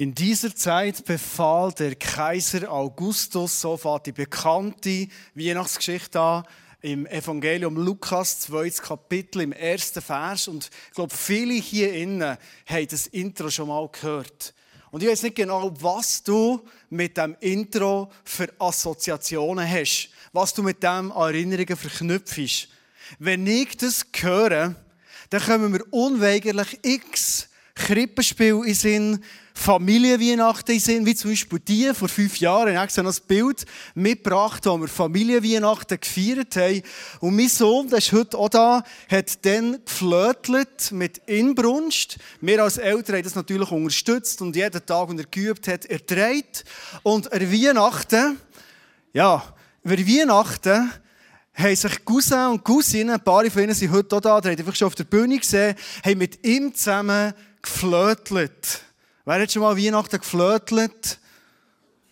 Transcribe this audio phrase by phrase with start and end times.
[0.00, 6.44] In dieser Zeit befahl der Kaiser Augustus, so fährt die bekannte Weihnachtsgeschichte an,
[6.80, 10.48] im Evangelium Lukas, zweites Kapitel, im ersten Vers.
[10.48, 14.54] Und ich glaube, viele hier innen haben das Intro schon mal gehört.
[14.90, 20.62] Und ich weiß nicht genau, was du mit dem Intro für Assoziationen hast, was du
[20.62, 22.68] mit dem Erinnerungen verknüpfst.
[23.18, 24.74] Wenn ich das höre,
[25.28, 29.24] dann kommen wir unweigerlich x Krippenspiel in Sinn,
[29.60, 32.72] Familienweihnachten in Sinn, wie zum Beispiel die vor fünf Jahren.
[32.72, 36.82] Ich habe noch ein Bild mitgebracht, wo wir Familienweihnachten gefeiert haben.
[37.20, 42.16] Und mein Sohn, der ist heute auch da, hat dann geflötelt mit Inbrunst.
[42.40, 46.64] Wir als Eltern haben das natürlich unterstützt und jeden Tag, wenn er geübt hat, erträgt.
[47.02, 48.38] Und an Weihnachten,
[49.12, 49.44] ja,
[49.84, 50.90] über Weihnachten,
[51.52, 54.58] haben sich Cousin und Cousine, ein paar von ihnen sind heute auch da, die habt
[54.58, 58.86] ihr schon auf der Bühne gesehen, haben mit ihm zusammen geflötelt.
[59.30, 61.20] Wer hat schon mal Weihnachten geflötelt?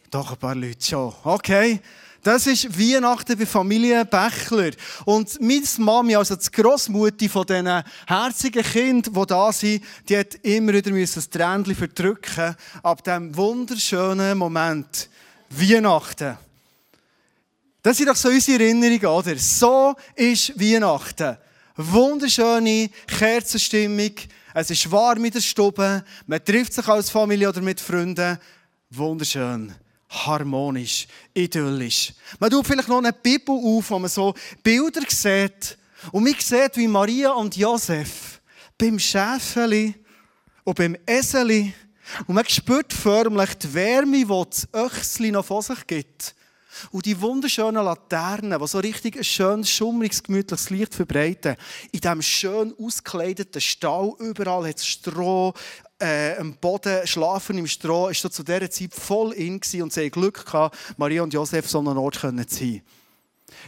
[0.09, 1.13] Doch, ein paar Leute schon.
[1.25, 1.81] Okay.
[2.23, 4.71] Das ist Weihnachten bei Familie Bächler.
[5.05, 10.37] Und meine Mami, also die Grossmutter von diesen herzigen Kindern, die da sind, die hat
[10.45, 15.09] immer wieder ein Tränchen verdrücken ab diesem wunderschönen Moment.
[15.51, 16.39] Weihnachten.
[17.83, 19.37] Das sind doch so unsere Erinnerungen, oder?
[19.39, 21.37] So ist Weihnachten.
[21.75, 24.13] Wunderschöne Kerzenstimmung,
[24.55, 28.39] es ist warm in der Stube, man trifft sich als Familie oder mit Freunden.
[28.91, 29.75] Wunderschön,
[30.09, 32.15] harmonisch, idyllisch.
[32.39, 35.77] Man tut vielleicht noch eine Bibel auf, wo man so Bilder sieht.
[36.13, 38.41] Und man sieht, wie Maria und Josef
[38.79, 39.95] beim Schäfeli
[40.65, 41.75] und beim Eseli
[42.27, 46.35] und man spürt förmlich die Wärme, die das Öchsli noch vor sich gibt.
[46.91, 51.57] Und die wunderschönen Laternen, die so richtig ein schönes, schummriges, gemütliches Licht verbreiten,
[51.93, 55.55] in diesem schön ausgekleideten Stall, überall hat es Stroh,
[56.01, 59.83] äh, am Boden, schlafen im Stroh, ist so zu dieser Zeit voll in und sie
[59.83, 62.83] hatten Glück gehabt, Maria und Josef so an einem Ort zu sein.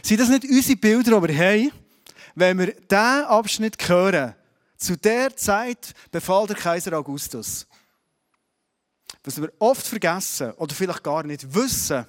[0.03, 1.71] Sind das nicht unsere Bilder, die wir haben?
[2.35, 4.35] Wenn wir diesen Abschnitt hören,
[4.77, 7.67] zu der Zeit befahl der Kaiser Augustus.
[9.23, 12.05] Was wir oft vergessen oder vielleicht gar nicht wissen,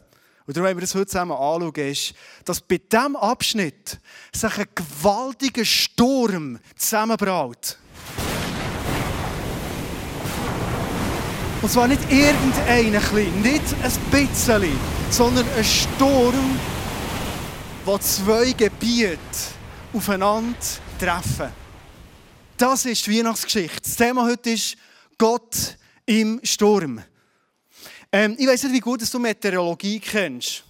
[0.46, 2.14] und darum wir das heute zusammen anschauen, ist,
[2.44, 3.98] dass bei diesem Abschnitt
[4.34, 7.78] sich ein gewaltiger Sturm zusammenbraut.
[11.62, 14.76] Und zwar nicht irgendein nicht ein bisschen,
[15.10, 16.58] sondern ein Sturm,
[17.84, 19.18] wo zwei Gebiete
[19.92, 20.58] aufeinander
[20.98, 21.50] treffen.
[22.56, 23.80] Das ist die Weihnachtsgeschichte.
[23.80, 24.76] Das Thema heute ist
[25.18, 27.00] Gott im Sturm.
[28.14, 30.64] Ähm, ich weiß nicht, wie gut du Meteorologie kennst.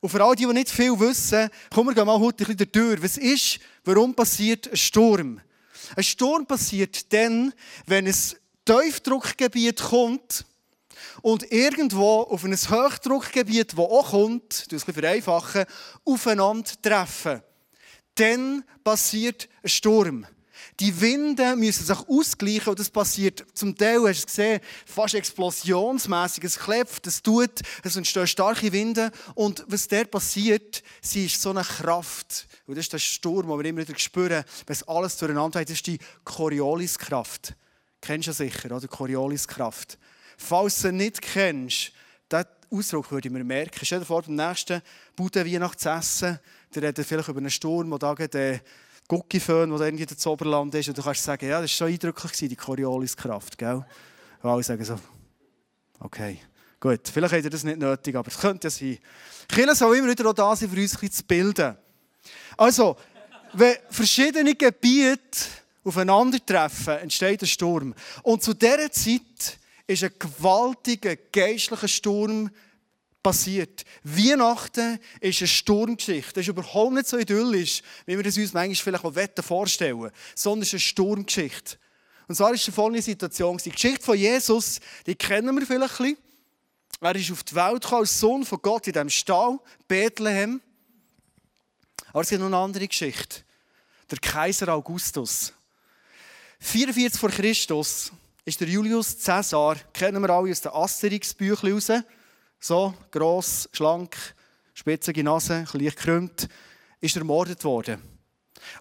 [0.00, 3.02] Und für alle, die, die nicht viel wissen, kommen wir mal heute ein bisschen durch.
[3.02, 5.40] Was ist, warum passiert ein Sturm?
[5.96, 7.54] Ein Sturm passiert dann,
[7.86, 8.14] wenn ein
[8.64, 10.44] Tiefdruckgebiet kommt
[11.22, 15.64] und irgendwo auf ein Hochdruckgebiet, das auch kommt, du es ein vereinfachen,
[16.04, 17.42] aufeinander treffen.
[18.16, 20.26] Dann passiert ein Sturm.
[20.80, 25.14] Die Winde müssen sich ausgleichen und das passiert zum Teil, hast du es gesehen, fast
[25.14, 26.44] explosionsmäßig.
[26.44, 31.50] Es klebt, es tut, es entstehen starke Winde und was der passiert, sie ist so
[31.50, 32.48] eine Kraft.
[32.66, 35.68] Und das ist der Sturm, den wir immer wieder spüren, wenn es alles zueinander hat.
[35.68, 37.54] Das ist die Corioliskraft.
[38.00, 38.88] Kennst du sicher, oder?
[38.88, 39.98] Corioliskraft.
[40.38, 41.92] Falls du sie nicht kennst,
[42.30, 43.84] diesen Ausdruck würde ich mir merken.
[43.84, 44.80] Stell dir vor, beim nächsten
[45.14, 46.40] Bude-Weihnachtsessen,
[46.74, 48.62] der redet vielleicht über einen Sturm, der da geht,
[49.12, 50.88] Guckifön, der irgendwie das Oberland ist.
[50.88, 53.58] Und du kannst sagen, ja, das war schon eindrücklich, die Corioliskraft.
[53.58, 53.84] Gell?
[54.42, 54.98] Und alle sagen so,
[56.00, 56.38] okay,
[56.80, 58.98] gut, vielleicht hat er das nicht nötig, aber es könnte ja sein.
[59.48, 61.76] Kinder soll immer wieder auch da sein, für uns ein zu bilden.
[62.56, 62.96] Also,
[63.52, 65.40] wenn verschiedene Gebiete
[65.84, 67.94] aufeinandertreffen, entsteht ein Sturm.
[68.22, 72.50] Und zu dieser Zeit ist ein gewaltiger geistlicher Sturm
[73.22, 73.84] passiert.
[74.02, 76.32] Weihnachten ist eine Sturmgeschichte.
[76.34, 80.68] Das ist überhaupt nicht so idyllisch, wie wir das uns manchmal vielleicht vorstellen sondern es
[80.68, 81.76] ist eine Sturmgeschichte.
[82.28, 83.58] Und zwar ist die folgende Situation.
[83.58, 86.32] Die Geschichte von Jesus, die kennen wir vielleicht ein bisschen.
[87.00, 89.58] Er ist auf die Welt gekommen als Sohn von Gott in diesem Stall,
[89.88, 90.60] Bethlehem.
[92.10, 93.42] Aber es gibt noch eine andere Geschichte.
[94.10, 95.52] Der Kaiser Augustus.
[96.60, 98.12] 44 vor Christus
[98.44, 101.90] ist der Julius Caesar, kennen wir alle aus den Asterix-Büchern raus,
[102.62, 104.16] so gross, schlank,
[104.72, 106.48] spitzige Nase, leicht gekrümmt,
[107.00, 108.00] ist ermordet worden.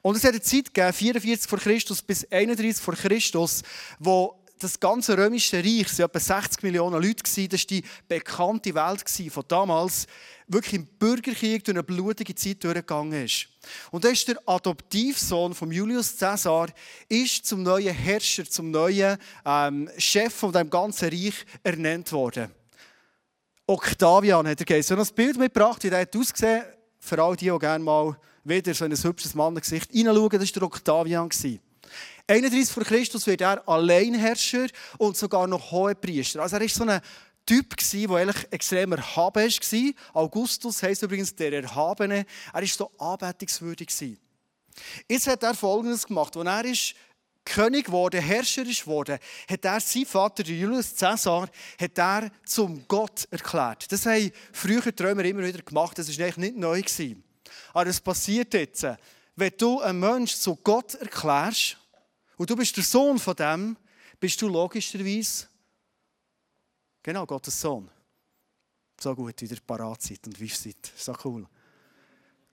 [0.03, 3.63] Und es hat eine Zeit gegeben, 44 vor Christus bis 31 vor Christus,
[3.97, 8.75] wo das ganze römische Reich, es waren etwa 60 Millionen Leute, das war die bekannte
[8.75, 10.05] Welt von damals,
[10.47, 13.47] wirklich im Bürgerkrieg durch eine blutige Zeit durchgegangen ist.
[13.89, 16.67] Und dann ist der Adoptivsohn von Julius Caesar
[17.09, 22.51] ist zum neuen Herrscher, zum neuen ähm, Chef von dem ganzen Reich ernannt worden.
[23.71, 24.95] Octavian hat er geheißen.
[24.95, 26.63] Und das Bild mitgebracht, wie der hat ausgesehen,
[26.99, 30.59] für all die, die gerne mal wieder so in ein hübsches Mannengesicht hineinschauen, das war
[30.59, 31.29] der Octavian.
[32.27, 36.41] 31 vor Christus wird er Alleinherrscher und sogar noch Hohepriester.
[36.41, 37.01] Also er war so ein
[37.45, 39.93] Typ, der eigentlich extrem erhaben war.
[40.13, 42.25] Augustus heisst übrigens der Erhabene.
[42.53, 43.89] Er war so anbetungswürdig.
[45.09, 46.37] Jetzt hat er Folgendes gemacht.
[46.37, 46.95] Als er ist
[47.43, 49.17] König geworden, Herrscher ist geworden,
[49.49, 51.49] hat er sein Vater Julius Caesar
[51.79, 53.91] hat er zum Gott erklärt.
[53.91, 55.97] Das haben früher Träumer immer wieder gemacht.
[55.97, 56.81] Das war eigentlich nicht neu.
[57.73, 58.85] Aber es passiert jetzt.
[59.35, 61.77] Wenn du einen Menschen zu Gott erklärst,
[62.37, 63.77] und du bist der Sohn von dem,
[64.19, 65.47] bist du logischerweise
[67.03, 67.87] genau Gottes Sohn.
[68.99, 70.91] So gut, wie ihr parat seid und wie seid.
[70.95, 71.47] So cool.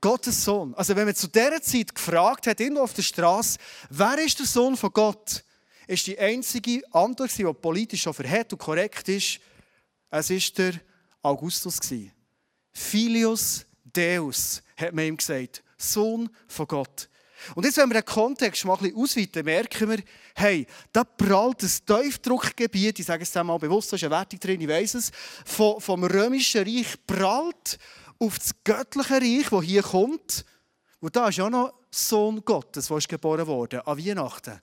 [0.01, 0.75] Gottes Sohn.
[0.75, 3.59] Also wenn man zu dieser Zeit gefragt hat, irgendwo auf der Straße,
[3.91, 5.45] wer ist der Sohn von Gott,
[5.87, 9.41] ist die einzige Antwort, die politisch schon verhält und korrekt ist,
[10.11, 10.75] es ist der
[11.23, 11.79] Augustus.
[12.73, 15.63] Filius Deus, hat man ihm gesagt.
[15.77, 17.09] Sohn von Gott.
[17.55, 20.03] Und jetzt, wenn wir den Kontext mal ein bisschen ausweiten, merken wir,
[20.35, 24.61] hey, da prallt ein Tiefdruckgebiet, ich sage es einmal bewusst, da ist eine Wertung drin,
[24.61, 25.13] ich weiss es,
[25.45, 27.79] vom, vom römischen Reich prallt
[28.19, 30.45] auf das göttliche Reich, das hier kommt.
[31.01, 34.61] Und da ist ja noch Sohn Gottes, der geboren wurde an Weihnachten.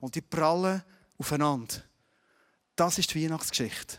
[0.00, 0.82] Und die prallen
[1.18, 1.82] aufeinander.
[2.76, 3.98] Das ist die Weihnachtsgeschichte.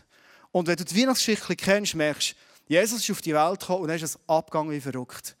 [0.52, 2.34] Und wenn du die Weihnachtsgeschichte kennst, merkst du,
[2.74, 5.36] Jesus ist auf die Welt gekommen und dann ist es abgegangen wie verrückt.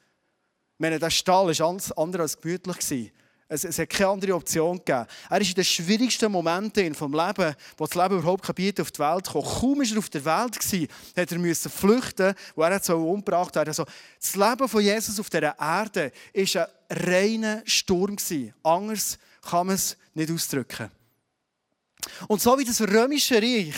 [0.74, 3.12] Ich meine, der Stall war alles andere als gemütlich.
[3.52, 5.06] Es, es hat keine andere Option gegeben.
[5.28, 8.92] Er ist in den schwierigsten Momenten vom Leben, wo das Leben überhaupt kein Bieten auf
[8.92, 9.42] die Welt kam.
[9.42, 13.66] Kaum war er auf der Welt, gewesen, er müssen flüchten, wo er so umgebracht hat.
[13.66, 13.84] Also,
[14.20, 18.16] das Leben von Jesus auf dieser Erde war ein reiner Sturm.
[18.62, 20.88] Anders kann man es nicht ausdrücken.
[22.28, 23.74] Und so wie das römische Reich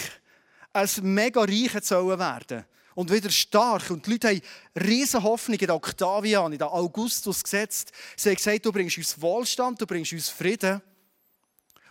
[0.74, 3.90] ein mega Reich werden sollte, und wieder stark.
[3.90, 4.40] Und die Leute haben
[4.80, 7.92] riesige Hoffnung in Octavian, in Augustus gesetzt.
[8.16, 10.80] Sie haben gesagt, du bringst uns Wohlstand, du bringst uns Frieden.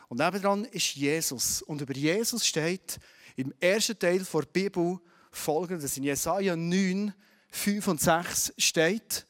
[0.08, 1.62] Und nebenan ist Jesus.
[1.62, 3.00] Und über Jesus steht
[3.36, 5.00] im ersten Teil der Bibel
[5.32, 5.98] folgendes.
[5.98, 7.14] In Jesaja 9,
[7.50, 9.26] 5 und 6 steht,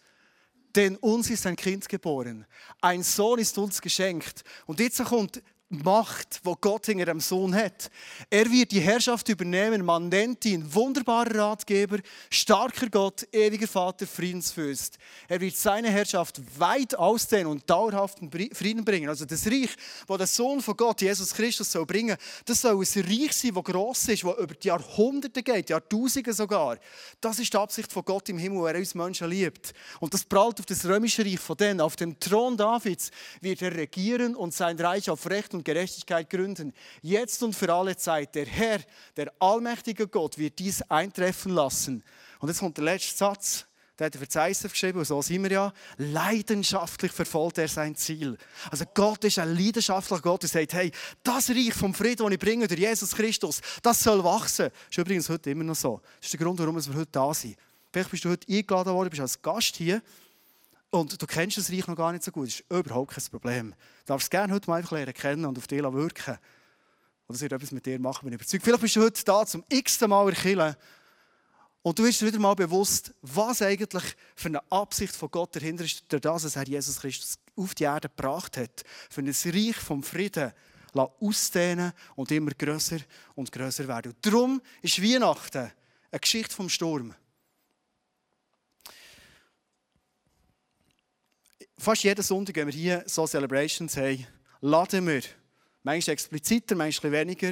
[0.76, 2.46] denn uns ist ein Kind geboren,
[2.80, 4.44] ein Sohn ist uns geschenkt.
[4.66, 5.42] Und jetzt kommt
[5.72, 7.90] Macht, wo Gott hinter dem Sohn hat.
[8.30, 9.86] Er wird die Herrschaft übernehmen.
[9.86, 14.98] Man nennt ihn wunderbarer Ratgeber, starker Gott, ewiger Vater, Friedensfürst.
[15.30, 19.08] Er wird seine Herrschaft weit ausdehnen und dauerhaften Frieden bringen.
[19.08, 19.70] Also das Reich,
[20.08, 23.64] wo der Sohn von Gott, Jesus Christus, soll bringen, das soll ein Reich sein, das
[23.64, 26.78] gross ist, das über die Jahrhunderte geht, Jahrtausende sogar.
[27.22, 29.74] Das ist die Absicht von Gott im Himmel, er uns Menschen liebt.
[30.00, 31.80] Und das prallt auf das römische Reich von denen.
[31.80, 36.30] Auf dem Thron Davids wird er regieren und sein Reich auf Recht und und Gerechtigkeit
[36.30, 36.74] gründen.
[37.02, 38.34] Jetzt und für alle Zeit.
[38.36, 38.80] Der Herr,
[39.16, 42.04] der allmächtige Gott, wird dies eintreffen lassen.
[42.40, 43.66] Und jetzt kommt der letzte Satz.
[44.00, 45.74] Der hat er für geschrieben, und so sind wir ja.
[45.98, 48.36] Leidenschaftlich verfolgt er sein Ziel.
[48.72, 50.92] Also Gott ist ein leidenschaftlicher Gott, der sagt, hey,
[51.22, 54.70] das Reich vom Frieden, das ich bringe durch Jesus Christus, das soll wachsen.
[54.70, 56.02] Das ist übrigens heute immer noch so.
[56.18, 57.56] Das ist der Grund, warum wir heute da sind.
[57.94, 60.02] Vielleicht bist du heute eingeladen worden, bist als Gast hier.
[60.92, 63.72] Und du kennst das Reich noch gar nicht so gut, das ist überhaupt kein Problem.
[63.72, 66.38] Du darfst es gerne heute mal einfach lernen kennen und auf dich wirken.
[67.28, 68.64] Und das wird etwas mit dir machen, bin ich überzeugt.
[68.64, 70.76] Vielleicht bist du heute da zum x-ten Mal erkillen
[71.82, 74.04] und du wirst dir wieder mal bewusst, was eigentlich
[74.36, 77.86] für eine Absicht von Gott dahinter ist, durch das, was er Jesus Christus auf die
[77.86, 78.84] Erde gebracht hat.
[79.10, 80.52] Für ein Reich vom Frieden
[80.94, 83.00] ausdehnen und immer grösser
[83.34, 84.12] und grösser werden.
[84.12, 85.72] Und darum ist Weihnachten
[86.12, 87.16] eine Geschichte vom Sturm.
[91.82, 94.26] Fast jeden Sonntag, wenn wir hier so Celebrations haben,
[94.62, 95.22] laden wir,
[95.84, 97.52] manchmal expliziter, manchmal weniger,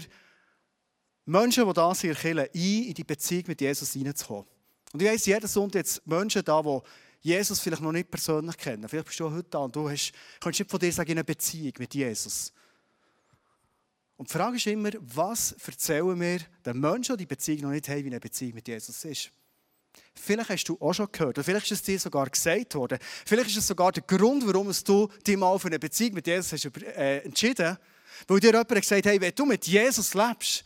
[1.25, 4.45] Menschen, die da sind, ein, in die Beziehung mit Jesus hineinzukommen.
[4.93, 6.79] Und ich weiss, jeden Sonntag jetzt Menschen da, die
[7.21, 8.87] Jesus vielleicht noch nicht persönlich kennen.
[8.87, 11.23] Vielleicht bist du heute da und du hast, kannst nicht von dir sagen, in eine
[11.23, 12.53] Beziehung mit Jesus.
[14.15, 17.87] Und die Frage ist immer, was erzählen wir den Menschen, die die Beziehung noch nicht
[17.87, 19.31] haben, wie eine Beziehung mit Jesus ist?
[20.13, 22.99] Vielleicht hast du auch schon gehört, oder vielleicht ist es dir sogar gesagt worden.
[23.25, 26.51] Vielleicht ist es sogar der Grund, warum du dich mal für eine Beziehung mit Jesus
[26.51, 27.79] hast, äh, entschieden hast.
[28.27, 30.65] Weil dir jemand gesagt hat, hey, wenn du mit Jesus lebst,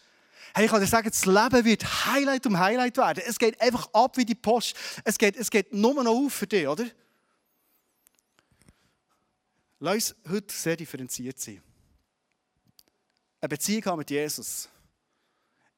[0.55, 3.23] hey, ich kann dir sagen, das Leben wird Highlight um Highlight werden.
[3.25, 4.75] Es geht einfach ab wie die Post.
[5.03, 6.85] Es geht, es geht nur noch auf für dich, oder?
[9.79, 11.61] Lass uns heute sehr differenziert sein.
[13.41, 14.69] eine Beziehung mit Jesus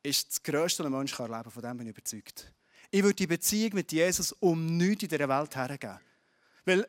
[0.04, 1.52] ist das Größte, was ein Mensch erleben kann.
[1.52, 2.55] Von dem bin ich überzeugt.
[2.92, 6.00] Ich würde die Beziehung mit Jesus um nichts in dieser Welt hergeben.
[6.66, 6.88] Weil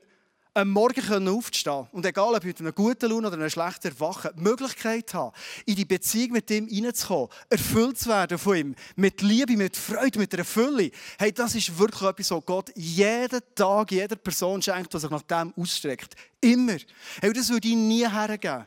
[0.57, 4.43] am Morgen aufstehen und egal ob mit einer guten Laune oder einer schlechten Erwachen, die
[4.43, 5.37] Möglichkeit haben,
[5.67, 10.19] in die Beziehung mit ihm hineinzukommen, erfüllt zu werden von ihm, mit Liebe, mit Freude,
[10.19, 10.91] mit einer Fülle.
[11.19, 15.23] Hey, das ist wirklich etwas, was Gott jeden Tag, jeder Person schenkt, die sich nach
[15.23, 16.15] dem ausstreckt.
[16.41, 16.79] Immer.
[17.21, 18.67] Hey, das würde ich nie hergeben.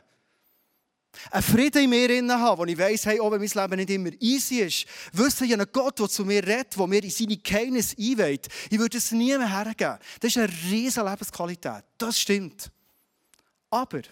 [1.30, 4.10] Ein Frieden in mir haben, wo ich weiss, hey, auch wenn mein Leben nicht immer
[4.20, 7.96] easy ist, wüsste ich einen Gott, der zu mir redet, der mir in seine Geheimnisse
[7.98, 8.48] einweiht.
[8.70, 9.98] Ich würde es nie mehr hergeben.
[10.20, 11.84] Das ist eine riesige Lebensqualität.
[11.98, 12.70] Das stimmt.
[13.70, 14.02] Aber,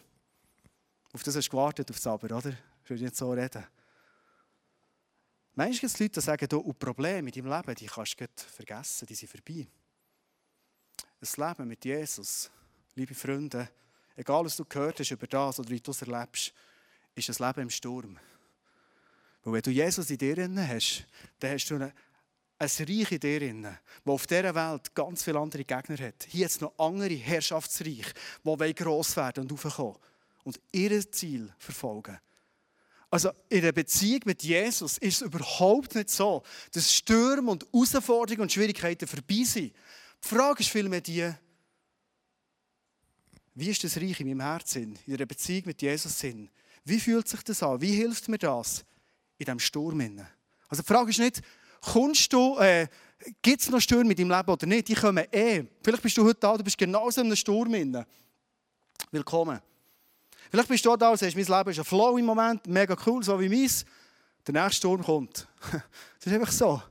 [1.13, 2.51] auf das hast du gewartet, auf das Aber, oder?
[2.85, 3.65] Ich würde nicht so reden.
[5.55, 9.07] Manchmal gibt es Leute, die sagen, du, Probleme in deinem Leben, die kannst du vergessen,
[9.07, 9.67] die sind vorbei.
[11.21, 12.51] Das Leben mit Jesus,
[12.95, 13.69] liebe Freunde,
[14.15, 16.53] egal was du gehört hast über das oder wie du es erlebst,
[17.19, 18.19] ist ein Leben im Sturm.
[19.45, 20.37] Weil wenn du Jesus in dir
[20.69, 21.07] hast,
[21.39, 21.93] dann hast du eine,
[22.59, 26.27] ein Reich in dir, das auf dieser Welt ganz viele andere Gegner hat.
[26.29, 28.13] Hier es noch andere Herrschaftsreiche,
[28.45, 29.97] die gross werden und aufkommen
[30.45, 32.19] und ihr Ziel verfolgen.
[33.11, 38.43] Also in einer Beziehung mit Jesus ist es überhaupt nicht so, dass Stürme und Herausforderungen
[38.43, 39.73] und Schwierigkeiten vorbei sind.
[40.23, 41.33] Die Frage ist vielmehr die,
[43.55, 46.51] wie ist das Reich in meinem Herzen, in einer Beziehung mit Jesus sind?
[46.89, 47.81] Wie fühlt sich das an?
[47.81, 48.85] Wie hilft mir das
[49.37, 50.01] in diesem Sturm?
[50.69, 51.43] Also die Frage ist nicht,
[52.61, 52.87] äh,
[53.43, 54.89] gibt es noch Stürme in deinem Leben oder nicht?
[54.89, 55.65] Die kommen eh.
[55.83, 57.73] Vielleicht bist du heute da, du bist genauso in einem Sturm.
[59.11, 59.61] Willkommen.
[60.51, 63.23] Vielleicht bist du da und sagst, mein Leben ist ein Flow im Moment, mega cool,
[63.23, 63.85] so wie meins.
[64.47, 65.47] Der nächste Sturm kommt.
[65.71, 66.83] das ist einfach so.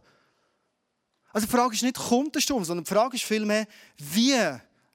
[1.32, 4.36] Also die Frage ist nicht, kommt der Sturm, sondern die Frage ist vielmehr, wie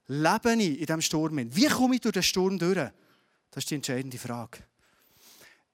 [0.07, 1.37] lebe ich in diesem Sturm?
[1.53, 2.89] Wie komme ich durch den Sturm durch?
[3.51, 4.59] Das ist die entscheidende Frage.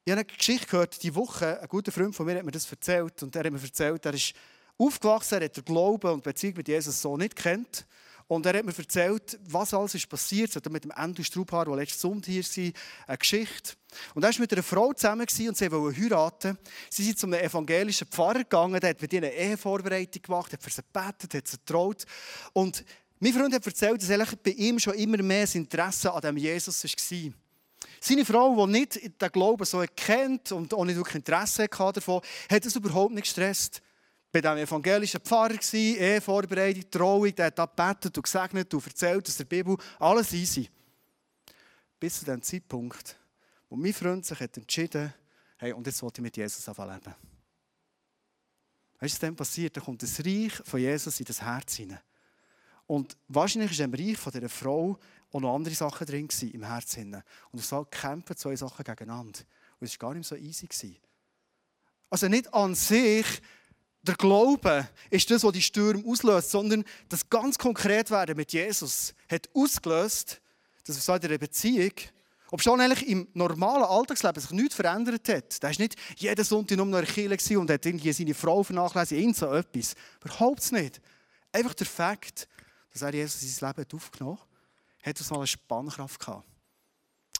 [0.06, 2.72] Ich habe eine Geschichte gehört, die Woche, ein guter Freund von mir hat mir das
[2.72, 4.34] erzählt und er hat mir erzählt, er ist
[4.78, 7.86] aufgewachsen, er hat den Glauben und die Beziehung mit Jesus so nicht kennt.
[8.30, 10.56] Und er hat mir erzählt, was alles ist passiert.
[10.56, 12.74] Er mit dem Endo Strubhaar, der letzten Sonntag hier war,
[13.08, 13.74] eine Geschichte.
[14.14, 16.58] Und er war mit einer Frau zusammen und sie wollten heiraten.
[16.92, 20.62] Sie sind zu einem evangelischen Pfarrer gegangen, der hat mit ihnen eine Ehevorbereitung gemacht, hat
[20.62, 22.06] für sie gebetet, hat sie getraut.
[22.54, 22.86] Und
[23.20, 26.84] mein Freund hat erzählt, dass bei ihm schon immer mehr das Interesse an dem Jesus
[26.84, 27.34] war.
[28.02, 32.66] Seine Frau, die nicht den Glauben so erkennt und auch nicht wirklich Interesse davon hat
[32.66, 33.82] es überhaupt nicht gestresst.
[34.32, 39.28] Bei diesem evangelischen Pfarrer war, eh vorbereitet, Trauung, der hat gebetet und gesegnet und erzählt
[39.28, 40.70] aus der Bibel, alles easy.
[42.00, 43.18] Bis zu dem Zeitpunkt,
[43.70, 45.14] wo mein Freund sich hat entschieden
[45.58, 47.16] hey, und jetzt wollte ich mit Jesus leben.
[49.00, 49.78] Was dann passiert?
[49.78, 52.00] Da kommt das Reich von Jesus in das Herz hinein.
[52.90, 54.98] Und wahrscheinlich ist im Reich von dieser Frau
[55.32, 57.22] auch noch andere Sachen drin im Herzen.
[57.52, 59.42] Und es kämpfen zwei Sachen gegeneinander.
[59.80, 61.00] Und es war gar nicht so easy.
[62.10, 63.28] Also nicht an sich
[64.02, 69.14] der Glaube ist das, was die Stürme auslöst, sondern das ganz konkret werden mit Jesus
[69.30, 70.42] hat ausgelöst,
[70.84, 71.94] dass wir so in einer Beziehung,
[72.50, 75.62] ob schon eigentlich im normalen Alltagsleben sich nichts verändert hat.
[75.62, 78.64] Da war nicht jeden Sonntag nur noch in der Kirche und hat irgendwie seine Frau
[78.64, 79.94] vernachlässigt, irgend so etwas.
[80.26, 81.00] Überhaupt nicht.
[81.52, 82.48] Einfach der Fakt,
[83.00, 84.50] dass er Jesus in sein Leben aufgenommen hat
[85.02, 86.46] hat es mal eine Spannkraft gehabt.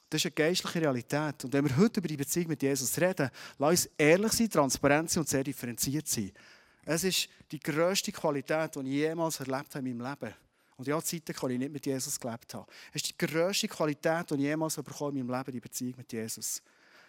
[0.08, 1.44] Das ist eine geistliche Realität.
[1.44, 5.10] Und wenn wir heute über die Beziehung mit Jesus reden, lass uns ehrlich sein, transparent
[5.10, 6.32] sein und sehr differenziert sein.
[6.84, 10.34] Es ist die grösste Qualität, die ich jemals erlebt habe in meinem Leben.
[10.76, 12.66] Und ja, Zeiten kann ich nicht mit Jesus gelebt haben.
[12.92, 16.12] Es ist die grösste Qualität, die ich jemals bekommen in meinem Leben, die Beziehung mit
[16.12, 16.62] Jesus.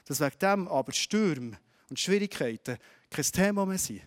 [0.06, 1.58] Dass wegen dem aber Stürme
[1.90, 2.78] und Schwierigkeiten
[3.10, 4.02] kein Thema mehr sind.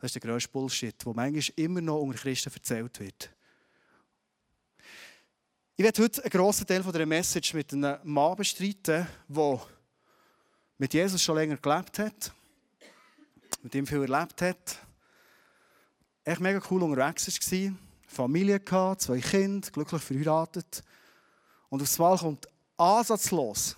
[0.00, 3.30] Das ist der grösste Bullshit, der manchmal immer noch unter Christen erzählt wird.
[5.76, 9.60] Ich werde heute einen grossen Teil dieser Message mit einem Mann bestreiten, der
[10.76, 12.32] mit Jesus schon länger gelebt hat,
[13.62, 14.78] mit ihm viel erlebt hat,
[16.24, 17.72] echt mega cool unterwegs war,
[18.06, 20.82] Familie hatte, zwei Kinder, glücklich verheiratet.
[21.68, 23.76] Und aufs Mal kommt ansatzlos,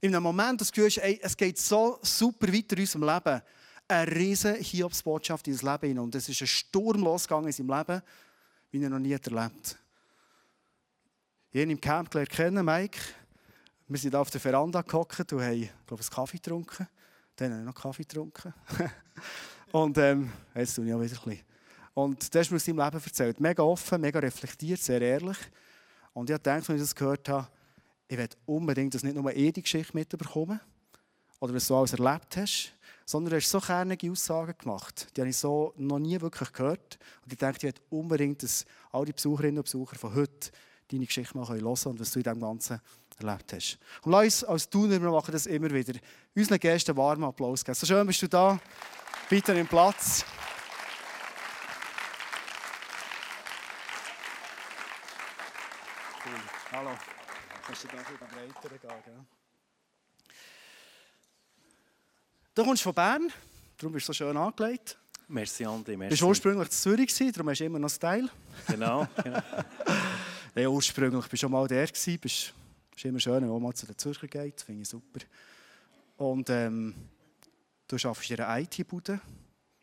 [0.00, 3.42] in einem Moment, das Gefühl ist, ey, es geht so super weiter in unserem Leben,
[3.88, 6.04] eine riesige Hiobsbotschaft in das Leben hinein.
[6.04, 8.02] Und es ist ein Sturm losgegangen in seinem Leben,
[8.70, 9.78] wie er noch nie erlebt hat.
[11.50, 12.98] Ich habe ihn im Camp kennen, Mike.
[13.86, 16.86] Wir sind auf der Veranda gehockt und haben, glaube ich, einen Kaffee getrunken.
[17.36, 18.52] Dann habe ich noch Kaffee getrunken.
[19.72, 21.44] und ähm, jetzt tue ich auch wieder ein bisschen.
[21.94, 23.40] Und das hast mir aus seinem Leben erzählt.
[23.40, 25.38] Mega offen, mega reflektiert, sehr ehrlich.
[26.12, 27.48] Und ich habe gedacht, als ich das gehört habe,
[28.08, 30.60] ich will unbedingt, dass nicht nur eh die Geschichte mitbekommen
[31.40, 32.74] oder was du alles erlebt hast,
[33.06, 35.16] sondern du hast so kernige Aussagen gemacht.
[35.16, 36.98] Die habe ich so noch nie wirklich gehört.
[37.24, 40.50] Und ich denke, ich will unbedingt, dass all die Besucherinnen und Besucher von heute
[40.90, 42.80] deine Geschichte mal hören können und was du in dem Ganzen
[43.18, 43.78] erlebt hast.
[44.02, 45.98] Und lass uns als Tuner, wir machen das immer wieder,
[46.34, 47.74] unseren Gästen warmen Applaus geben.
[47.74, 48.58] So schön bist du da.
[49.28, 50.24] Bitte im Platz.
[56.24, 56.32] Cool.
[56.72, 56.90] Hallo.
[57.66, 59.26] Kannst du da ein weiter gehen?
[62.54, 63.32] Du kommst von Bern,
[63.76, 64.98] darum bist du so schön angelegt.
[65.28, 65.96] Merci, Andi.
[65.96, 66.16] Merci.
[66.16, 68.28] Du warst ursprünglich in Zürich, darum hast du immer noch Style.
[68.66, 69.06] Genau.
[69.22, 69.40] genau.
[70.58, 71.86] ja, ursprünglich du schon mal der.
[71.86, 74.60] Bist, ist immer schön, wenn man mal zu den Zürcher geht.
[74.60, 75.20] Finde ich super.
[76.16, 76.94] Und ähm,
[77.86, 79.20] du arbeitest in einer IT-Bude,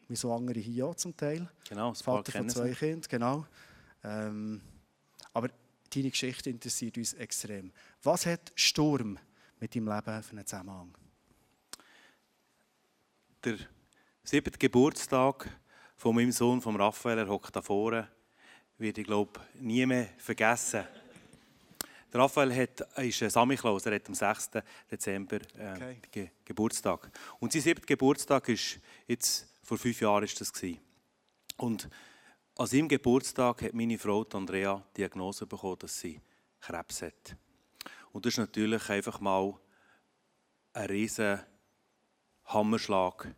[0.08, 1.50] wie so andere hier auch zum Teil.
[1.68, 3.46] Genau, das Vater von zwei Kindern, genau.
[4.04, 4.62] Ähm,
[5.34, 5.50] aber
[5.94, 7.72] deine Geschichte interessiert uns extrem.
[8.04, 9.18] Was hat Sturm
[9.60, 10.94] mit deinem Leben für einen Zusammenhang?
[13.44, 13.58] Der
[14.24, 15.50] siebte Geburtstag
[15.96, 18.10] von meinem Sohn, von Raphael, er hockt da vorne,
[18.78, 20.84] werde ich glaube nie mehr vergessen.
[22.12, 24.52] Der Raphael hat, ist ein Samichlaus, er hat am 6.
[24.90, 25.98] Dezember äh, okay.
[26.12, 27.12] Ge Geburtstag.
[27.40, 30.80] Und sein siebter Geburtstag ist jetzt vor fünf Jahren ist das gewesen.
[31.58, 31.90] Und
[32.58, 36.22] an seinem Geburtstag hat meine Frau Andrea die Diagnose bekommen, dass sie
[36.62, 37.36] Krebs hat.
[38.12, 39.54] Und das ist natürlich einfach mal
[40.74, 41.42] ein riesen
[42.46, 43.34] Hammerschlag.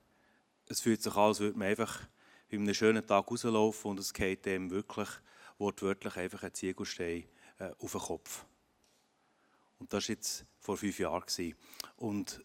[0.67, 2.01] Es fühlt sich an, als würde man einfach
[2.49, 5.09] bei einem schönen Tag rauslaufen und es geht dem wirklich
[5.57, 7.23] wortwörtlich einfach ein Ziegelstein
[7.59, 8.45] äh, auf den Kopf.
[9.79, 11.55] Und das war jetzt vor fünf Jahren.
[11.97, 12.43] Und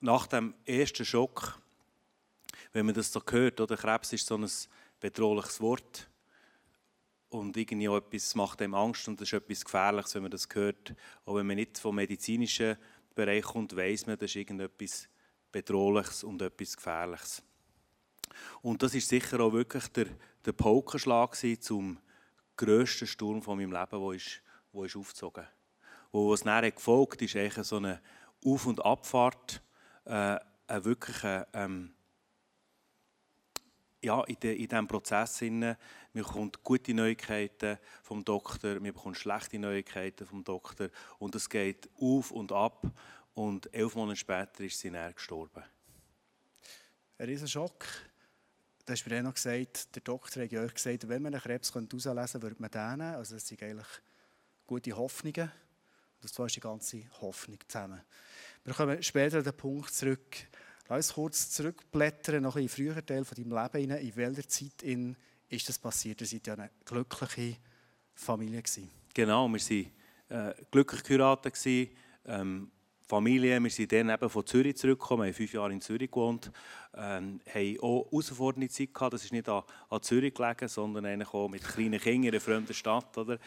[0.00, 1.60] nach dem ersten Schock,
[2.72, 4.48] wenn man das so hört, oder Krebs ist so ein
[5.00, 6.08] bedrohliches Wort
[7.28, 10.48] und irgendwie auch etwas macht einem Angst und das ist etwas Gefährliches, wenn man das
[10.52, 10.94] hört.
[11.24, 12.76] Auch wenn man nicht vom medizinischen
[13.14, 15.08] Bereich kommt, weiß man, das ist irgendetwas
[15.50, 17.42] Bedrohliches und etwas Gefährliches.
[18.60, 20.06] Und das ist sicher auch wirklich der,
[20.44, 21.98] der Paukenschlag zum
[22.62, 24.40] grössten Sturm von meinem Leben, der ist,
[24.72, 25.46] wo ist aufgezogen.
[26.12, 28.00] Wo was nachher gefolgt ist, eigentlich so eine
[28.44, 29.62] Auf- und Abfahrt,
[30.04, 30.38] äh,
[30.68, 31.92] eine wirkliche, ähm,
[34.00, 35.40] ja, in, de, in diesem Prozess.
[35.40, 35.76] Man
[36.12, 40.88] bekommt gute Neuigkeiten vom Doktor, man bekommt schlechte Neuigkeiten vom Doktor
[41.18, 42.86] und es geht auf und ab.
[43.34, 45.64] Und elf Monate später ist sie näher gestorben.
[47.18, 47.86] Ein riesen Schock.
[48.84, 52.12] Du hast mir noch gesagt, der Doktor hat euch gesagt, wenn man einen Krebs herauslesen
[52.12, 53.14] könnte, würde man den nehmen.
[53.14, 53.86] Also das sind eigentlich
[54.66, 55.52] gute Hoffnungen.
[56.20, 58.00] Das war die ganze Hoffnung zusammen.
[58.64, 60.36] Wir kommen später an den Punkt zurück.
[60.88, 63.90] Lass uns kurz zurückblättern, noch in den früheren Teil von deinem Leben.
[63.90, 65.16] In welcher Zeit in
[65.48, 66.20] ist das passiert?
[66.20, 67.58] Ihr seid ja eine glückliche
[68.14, 68.62] Familie.
[68.62, 68.90] Gewesen.
[69.14, 71.56] Genau, wir waren äh, glücklich geheiratet.
[72.24, 72.70] Ähm,
[73.12, 73.62] Familie.
[73.62, 76.50] Wir sind dann eben von Zürich zurückgekommen, wir haben fünf Jahre in Zürich gewohnt,
[76.96, 79.12] ähm, haben auch herausfordernde Zeit gehabt.
[79.12, 82.40] Das ist nicht an, an Zürich gelegen, sondern eigentlich auch mit kleinen Kindern in einer
[82.40, 83.18] fremden Stadt.
[83.18, 83.38] Oder?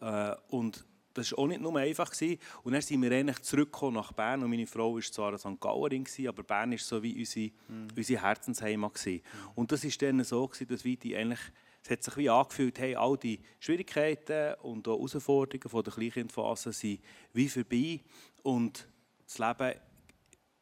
[0.00, 2.10] Äh, und das war auch nicht nur einfach.
[2.10, 2.38] Gewesen.
[2.62, 4.42] Und dann sind wir eigentlich zurückgekommen nach Bern.
[4.42, 5.60] Und meine Frau war zwar eine St.
[5.60, 7.88] Gallerin, aber Bern war so wie unsere, mhm.
[7.94, 8.94] unsere Herzensheimat.
[8.94, 9.22] Gewesen.
[9.54, 11.40] Und das war dann so, gewesen, dass wir die eigentlich
[11.82, 16.72] es hat sich wie angefühlt, hey, all die Schwierigkeiten und auch Herausforderungen von der Kleinkindphase
[16.72, 17.00] sind
[17.32, 18.00] wie vorbei.
[18.42, 18.86] Und
[19.30, 19.80] das Leben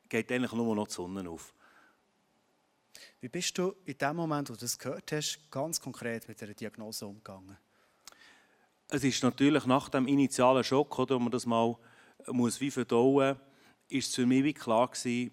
[0.09, 1.55] geht eigentlich nur noch die Sonne auf.
[3.21, 6.55] Wie bist du in dem Moment, wo du das gehört hast, ganz konkret mit dieser
[6.55, 7.57] Diagnose umgegangen?
[8.89, 11.77] Es ist natürlich nach dem initialen Schock, oder, wo man das mal
[12.27, 13.47] muss wie verdauen muss,
[13.89, 15.33] ist es für mich wie klar gewesen,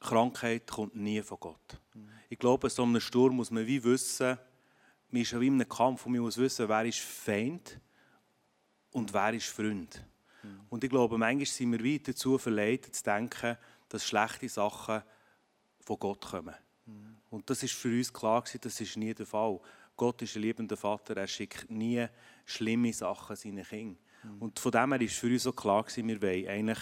[0.00, 1.80] Krankheit kommt nie von Gott.
[1.94, 2.08] Mhm.
[2.28, 4.38] Ich glaube, in so einem Sturm muss man wie wissen,
[5.10, 7.80] man ist ja wie in einem Kampf und man muss wissen, wer ist Feind
[8.92, 10.04] und wer ist Freund.
[10.48, 10.60] Mhm.
[10.68, 13.56] Und ich glaube, manchmal sind wir weiter dazu verleitet, zu denken,
[13.88, 15.02] dass schlechte Sachen
[15.80, 16.54] von Gott kommen.
[16.86, 17.16] Mhm.
[17.30, 19.60] Und das ist für uns klar das ist nie der Fall.
[19.96, 22.06] Gott ist ein liebender Vater, er schickt nie
[22.46, 23.98] schlimme Sachen seinen Kindern.
[24.22, 24.42] Mhm.
[24.42, 26.78] Und von dem her ist für uns so klar gewesen, wir wollen eigentlich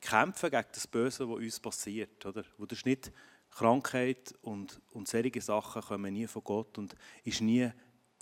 [0.00, 2.24] kämpfen gegen das Böse, was uns passiert.
[2.26, 2.44] Oder?
[2.58, 3.12] Wo das nicht
[3.50, 7.70] Krankheit und, und solche Sachen kommen nie von Gott und ist nie,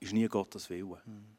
[0.01, 0.97] ist nie Gottes Willen.
[1.05, 1.34] Mhm.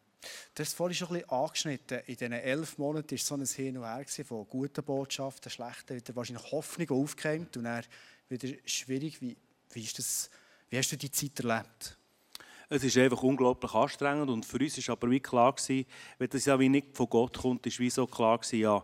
[0.53, 1.99] Du hast vorhin schon ein bisschen angeschnitten.
[2.05, 6.15] In diesen elf Monaten war so ein Hin und Her von guten Botschaften, schlechten, wieder
[6.15, 7.83] wahrscheinlich Hoffnung aufgehängt und dann
[8.29, 9.21] wieder schwierig.
[9.21, 9.37] Wie,
[9.71, 10.29] wie, ist das,
[10.69, 11.97] wie hast du die Zeit erlebt?
[12.67, 15.85] Es ist einfach unglaublich anstrengend und für uns war aber wie klar, gewesen,
[16.17, 18.83] wenn das ja wie nicht von Gott kommt, ist wie so klar gewesen, ja,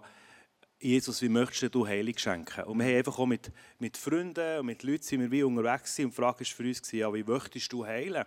[0.79, 2.63] Jesus, wie möchtest du Heilung schenken?
[2.63, 5.97] Und wir haben einfach auch mit, mit Freunden und mit Leuten sind wir wie unterwegs
[5.99, 8.25] und die Frage war für uns, ja, wie möchtest du heilen?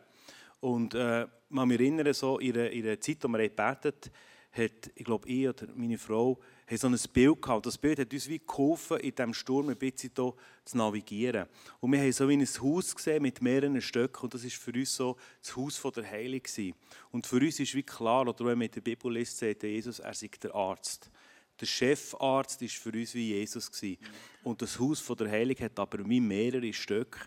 [0.64, 4.10] Und äh, man mich erinnern, so in einer, in einer Zeit, der wir gebetet
[4.50, 7.66] hat, ich glaube, ich oder meine Frau haben so ein Bild gehabt.
[7.66, 10.32] Das Bild hat uns wie geholfen, in diesem Sturm ein bisschen hier
[10.64, 11.48] zu navigieren.
[11.80, 14.72] Und wir haben so wie ein Haus gesehen mit mehreren Stöcken und das war für
[14.72, 16.40] uns so das Haus der Heilung.
[17.10, 19.98] Und für uns ist wie klar, oder wenn man in der Bibel liest, sagt Jesus,
[19.98, 21.10] er sei der Arzt.
[21.60, 23.70] der Chefarzt ist für uns wie Jesus.
[24.42, 27.20] Und das Haus der Heilung hat aber wie mehrere Stücke.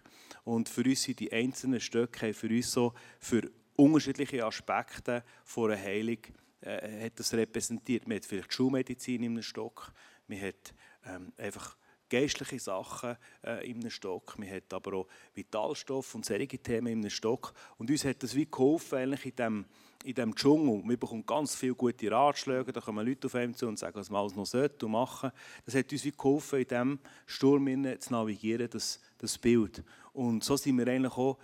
[0.48, 5.82] Und für uns sind die einzelnen Stücke für uns so für unterschiedliche Aspekte von einer
[5.82, 6.20] Heilung
[6.62, 8.08] äh, hat das repräsentiert.
[8.08, 9.92] Man hat vielleicht Schulmedizin in einem Stock,
[10.30, 10.74] man hat
[11.06, 11.76] ähm, einfach
[12.10, 17.00] geistliche Sachen äh, in einem Stock, man hat aber auch Vitalstoff und solche Themen in
[17.00, 17.54] einem Stock.
[17.78, 19.66] Und uns hat das wie geholfen, eigentlich in diesem
[20.04, 20.82] in diesem Dschungel.
[20.84, 24.10] Man bekommt ganz viele gute Ratschläge, da kommen Leute auf einem zu und sagen, was
[24.10, 25.32] man alles noch sollte machen.
[25.66, 29.84] Das hat uns wie geholfen, in diesem Sturm zu navigieren, das, das Bild.
[30.18, 31.38] Und so sind wir eigentlich auch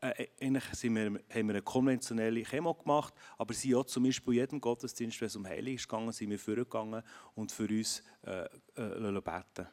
[0.00, 4.34] äh, eigentlich sind wir, haben wir eine konventionelle Chemo gemacht, aber sie auch zum Beispiel
[4.34, 7.02] jedem Gottesdienst, wenn es um Heilung ist gegangen, sind wir vorgegangen
[7.34, 8.44] und für uns äh,
[8.76, 9.66] äh, beten.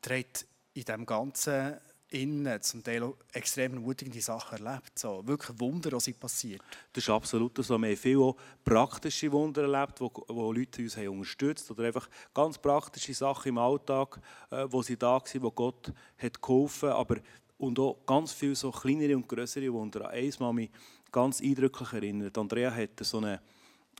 [0.00, 1.76] Trägt in diesem ganzen
[2.08, 4.98] innen zum Teil extrem ermutigende Sachen erlebt.
[4.98, 6.62] So, wirklich Wunder, was passiert.
[6.92, 7.78] Das ist absolut so.
[7.78, 8.34] Wir haben viele
[8.64, 13.58] praktische Wunder erlebt, wo, wo Leute uns haben unterstützt oder einfach ganz praktische Sachen im
[13.58, 17.22] Alltag, äh, wo sie da waren, wo Gott hat geholfen hat.
[17.58, 20.08] Und auch ganz viele so kleinere und größere Wunder.
[20.08, 20.70] An eins mich
[21.10, 22.36] ganz eindrücklich erinnert.
[22.36, 23.40] Andrea hatte so eine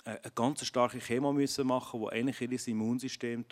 [0.07, 3.45] eine ganz starke Chemo müssen machen, die eigentlich ihr Immunsystem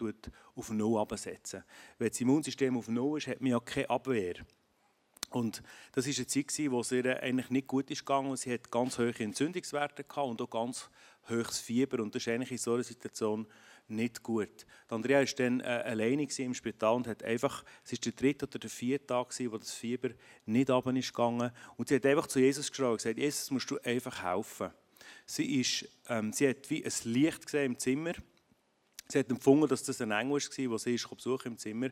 [0.54, 1.64] auf Null absetzen.
[1.98, 4.36] Wenn das Immunsystem auf Null ist, hat man ja keine Abwehr.
[5.30, 5.62] Und
[5.92, 8.36] das war eine Zeit, wo es ihr eigentlich nicht gut ist gegangen.
[8.36, 10.88] Sie hat ganz hohe Entzündungswerte und auch ganz
[11.28, 12.00] hohes Fieber.
[12.00, 13.46] Und das ist eigentlich in so einer Situation
[13.88, 14.66] nicht gut.
[14.88, 18.58] Andrea war dann äh, alleine im Spital und hat einfach, es war der dritte oder
[18.58, 20.10] der vierte Tag, wo das Fieber
[20.46, 21.50] nicht runter ist gegangen.
[21.76, 24.70] Und sie hat einfach zu Jesus geschrien und gesagt, Jesus, musst du einfach helfen.
[25.26, 28.12] Sie, ist, ähm, sie hat wie ein Licht gesehen im Zimmer.
[29.08, 31.90] Sie hat empfunden, dass das ein Engel war, der sie ist, besuchen im Zimmer.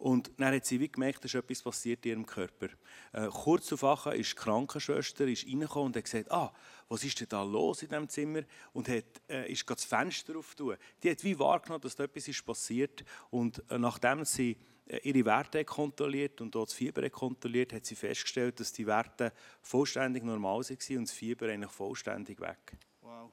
[0.00, 2.68] Und dann hat sie wie gemerkt, dass etwas passiert in ihrem Körper.
[3.12, 6.54] Äh, kurz darauf ist die Krankenschwester ist reingekommen und hat gesagt, ah,
[6.88, 8.42] was ist denn da los in diesem Zimmer?
[8.72, 10.78] Und hat, äh, ist das Fenster aufgetan.
[11.02, 13.04] Die hat wie wahrgenommen, dass da etwas ist passiert.
[13.28, 17.94] Und äh, nachdem sie äh, ihre Werte kontrolliert und auch das Fieber kontrolliert, hat sie
[17.94, 22.78] festgestellt, dass die Werte vollständig normal waren und das Fieber eigentlich vollständig weg.
[23.02, 23.30] Wow.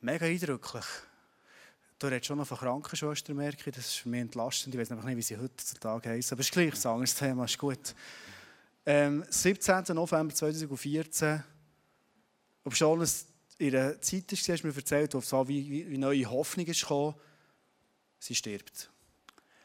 [0.00, 0.86] Mega eindrücklich.
[2.02, 3.76] Du redest schon noch von Krankenschwestern, merke ich.
[3.76, 4.74] Das ist für mich entlastend.
[4.74, 6.34] Ich weiß nicht, wie sie heutzutage heißen.
[6.34, 7.94] Aber es ist gleich ein anderes Thema, ist gut.
[8.84, 9.84] Ähm, 17.
[9.94, 11.44] November 2014,
[12.64, 16.28] ob schon es in einer Zeit ist, hast du mir erzählt, wie, wie, wie neue
[16.28, 17.14] Hoffnung ist gekommen.
[18.18, 18.90] Sie stirbt.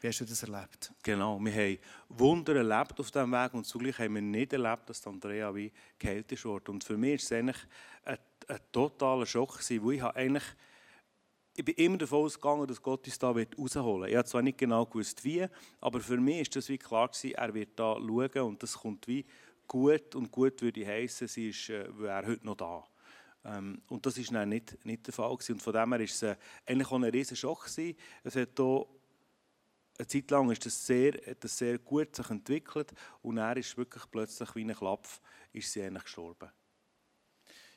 [0.00, 0.92] Wie hast du das erlebt?
[1.02, 5.04] Genau, wir haben Wunder erlebt auf diesem Weg und zugleich haben wir nicht erlebt, dass
[5.08, 6.70] Andrea wie geheilt ist worden.
[6.70, 7.66] Und für mich war es eigentlich
[8.04, 10.44] ein, ein totaler Schock, weil ich eigentlich
[11.58, 14.10] ich bin immer davon ausgegangen, dass Gott uns da rausholen wird.
[14.10, 15.44] Ich habe zwar nicht genau gewusst, wie,
[15.80, 19.08] aber für mich ist das wie klar gewesen, er wird da schauen und das kommt
[19.08, 19.26] wie
[19.66, 22.84] gut und gut würde heißen, sie ist, äh, wäre heute noch da.
[23.44, 25.54] Ähm, und das ist dann nicht, nicht der Fall gewesen.
[25.54, 27.98] Und von dem her war es äh, eigentlich auch ein riesen Schock gewesen.
[28.22, 28.86] Es hat hier
[29.98, 32.92] eine Zeit lang ist das sehr, hat das sehr gut sich entwickelt
[33.22, 35.20] und er ist wirklich plötzlich wie ein Klapf
[35.52, 36.50] ist sie eigentlich gestorben.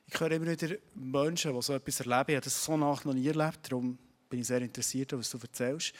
[0.08, 2.26] Ich höre immer wieder Menschen, die so etwas erleben.
[2.30, 3.98] Ich habe das so nach noch nie erlebt, darum
[4.30, 5.94] bin ich sehr interessiert, was du erzählst,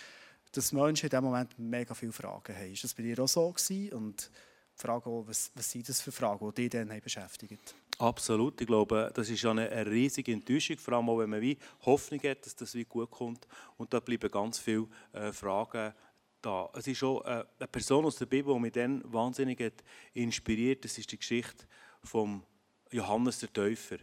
[0.52, 2.72] dass Menschen in diesem Moment mega viele Fragen haben.
[2.74, 3.94] Ist das bei dir auch so gewesen?
[3.94, 4.32] Und
[4.78, 7.58] die Frage auch, was, was sind das für Fragen, die dich dann beschäftigen?
[8.00, 8.60] Absolut.
[8.60, 12.56] Ich glaube, das ist eine, riesige Enttäuschung, vor allem wenn man wie Hoffnung hat, dass
[12.56, 13.48] das wie gut kommt.
[13.78, 15.94] Und da bleiben ganz viele äh, Fragen
[16.42, 16.70] da.
[16.74, 19.84] Es ist auch äh, eine Person aus der Bibel, die mich dann wahnsinnig hat
[20.14, 20.84] inspiriert.
[20.84, 21.66] Das ist die Geschichte
[22.04, 22.44] von
[22.92, 23.98] Johannes der Täufer.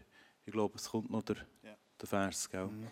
[0.45, 1.77] Ich glaube, es kommt noch der, ja.
[2.01, 2.49] der Vers.
[2.51, 2.67] Gell?
[2.67, 2.91] Mhm.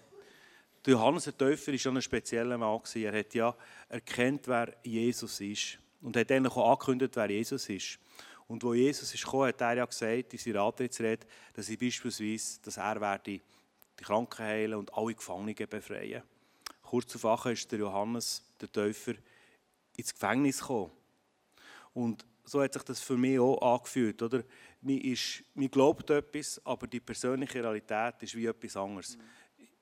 [0.85, 2.81] Der Johannes der Täufer war schon ein spezieller Mann.
[2.95, 3.57] Er hat ja
[3.89, 5.79] erkannt, wer Jesus ist.
[6.01, 7.99] Und hat dann auch angekündigt, wer Jesus ist.
[8.47, 12.61] Und wo Jesus ist gekommen, hat er ja gesagt, in seiner Antrittsrede, dass er beispielsweise,
[12.63, 13.41] dass er werde
[13.99, 16.23] die Kranken heilen und alle Gefangenen befreien.
[16.83, 19.15] Kurz darauf ist der Johannes, der Täufer,
[19.97, 20.93] ins Gefängnis gekommen.
[21.95, 24.23] Und so hat sich das für mich auch angefühlt.
[24.23, 24.45] Oder?
[24.81, 29.17] Man, ist, man glaubt etwas, aber die persönliche Realität ist wie etwas anderes.
[29.17, 29.23] Mhm.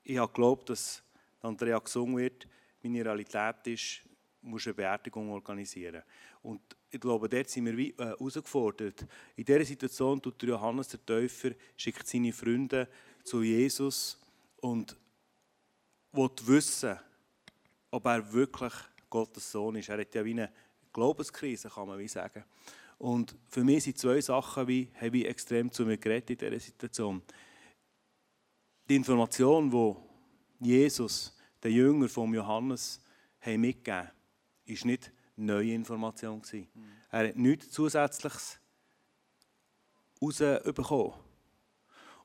[0.03, 1.03] Ich habe geglaubt, dass
[1.40, 2.48] Andrea gesungen wird.
[2.83, 4.03] Meine Realität ist,
[4.40, 6.03] muss eine Beerdigung organisieren.
[6.42, 9.07] Und ich glaube, dort sind wir wie, äh, herausgefordert.
[9.37, 12.88] In dieser Situation tut Johannes der Täufer, schickt seine Freunde
[13.22, 14.20] zu Jesus
[14.61, 14.96] und
[16.12, 16.98] will wissen,
[17.90, 18.72] ob er wirklich
[19.09, 19.88] Gottes Sohn ist.
[19.88, 20.53] Er hat ja wie eine
[20.94, 22.42] Glaubenskrise, kann man wie sagen.
[22.96, 26.61] Und für mich sind zwei Sachen wie, habe ich extrem zu mir geredet in dieser
[26.61, 27.20] Situation.
[28.88, 33.02] Die Information, die Jesus, der Jünger von Johannes,
[33.40, 34.11] haben mitgegeben
[34.66, 36.42] ist nicht neue Information.
[36.52, 36.68] Mhm.
[37.11, 38.59] Er hat nichts Zusätzliches
[40.20, 41.12] rausbekommen.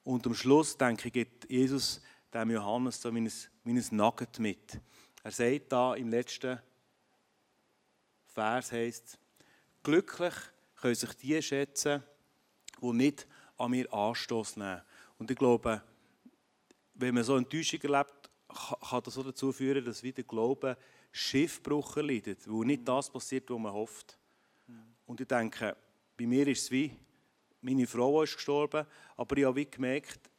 [0.03, 2.01] Und am Schluss, denke ich, gibt Jesus
[2.33, 3.31] dem Johannes so wie ein,
[3.63, 4.79] wie ein Nugget mit.
[5.23, 6.59] Er sagt da im letzten
[8.39, 9.19] Vers heißt
[9.83, 10.33] glücklich
[10.79, 12.01] können sich die schätzen,
[12.81, 14.81] die nicht an mir Anstoß nehmen.
[15.17, 15.83] Und ich glaube,
[16.93, 20.77] wenn man so Enttäuschung erlebt, kann das so dazu führen, dass wieder Glaube
[21.11, 24.17] Schiffbruch erleidet, wo nicht das passiert, was man hofft.
[25.05, 25.75] Und ich denke,
[26.15, 26.95] bei mir ist es wie,
[27.59, 30.29] meine Frau ist gestorben, aber ich habe wie gemerkt,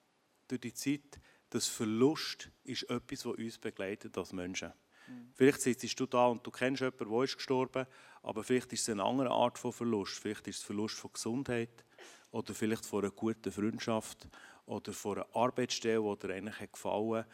[0.48, 4.72] durch die Zeit, dass Verlust ist etwas, was uns begleitet als Menschen.
[5.10, 5.32] Mhm.
[5.34, 7.86] Vielleicht sitzt du da und du kennst jemanden, der ist gestorben,
[8.22, 10.18] aber vielleicht ist es eine andere Art von Verlust.
[10.18, 11.84] Vielleicht ist es Verlust von Gesundheit
[12.30, 14.28] oder vielleicht von einer guten Freundschaft
[14.66, 17.24] oder von einer Arbeitsstelle, die dir eigentlich hat gefallen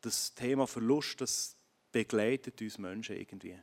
[0.00, 1.56] Das Thema Verlust, das
[1.90, 3.58] begleitet uns Menschen irgendwie.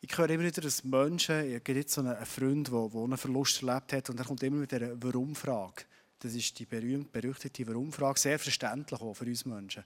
[0.00, 3.16] Ich höre immer wieder, dass Menschen, ich habe jetzt so einen Freund, der, der einen
[3.16, 5.84] Verlust erlebt hat, und er kommt immer mit einer Warum-Frage.
[6.22, 9.82] Das ist die berühmt berüchtigte Warum-Frage, sehr verständlich auch für uns Menschen.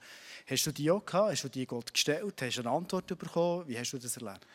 [0.47, 1.33] Hast du die auch gehabt?
[1.33, 2.43] Hast du die Gott gestellt?
[2.43, 3.67] Hast du eine Antwort bekommen?
[3.67, 4.47] Wie hast du das erlebt?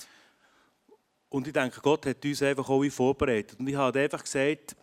[1.29, 3.59] Und ich denke, Gott hat uns einfach auch vorbereitet.
[3.59, 4.75] Und ich habe einfach gesagt,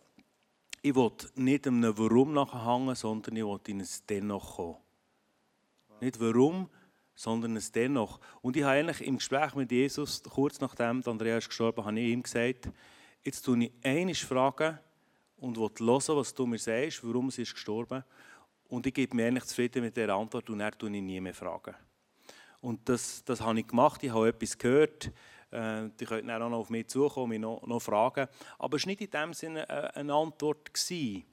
[0.83, 4.77] ich will nicht einem Warum nachhängen, sondern ich will in ein Dennoch kommen.
[5.87, 6.01] Wow.
[6.01, 6.69] Nicht Warum,
[7.15, 8.19] sondern ein Dennoch.
[8.43, 12.09] Und ich habe eigentlich im Gespräch mit Jesus, kurz nachdem Andreas gestorben ist, habe ich
[12.09, 12.71] ihm gesagt,
[13.23, 14.81] jetzt tue ich eine Frage,
[15.39, 18.05] und hören, was du mir sagst, warum sie ist gestorben.
[18.69, 21.35] Und ich gebe mir eigentlich zufrieden mit der Antwort und er tue ich nie mehr
[21.35, 21.75] fragen.
[22.61, 25.11] Und das, das habe ich gemacht, ich habe etwas gehört.
[25.51, 28.29] Äh, die könnten auch noch auf mich zukommen und mich noch, noch fragen.
[28.59, 30.75] Aber es war nicht in dem Sinne äh, eine Antwort.
[30.75, 31.25] Gewesen.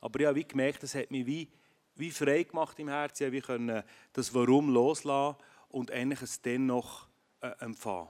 [0.00, 1.48] Aber ich habe wie gemerkt, das hat mich wie,
[1.94, 3.32] wie frei gemacht im Herzen.
[3.32, 5.36] Ich konnte das Warum loslassen
[5.68, 7.06] und eigentlich es dann noch
[7.40, 8.08] äh, empfangen.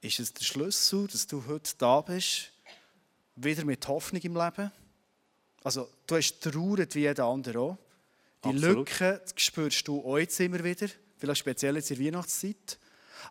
[0.00, 2.52] Ist es der Schlüssel, dass du heute da bist?
[3.44, 4.70] Wieder mit Hoffnung im Leben.
[5.64, 7.78] Also, du hast trauert wie jeder andere auch.
[8.44, 9.00] Die Absolut.
[9.00, 12.78] Lücken spürst du auch jetzt immer wieder, vielleicht speziell jetzt in der Weihnachtszeit.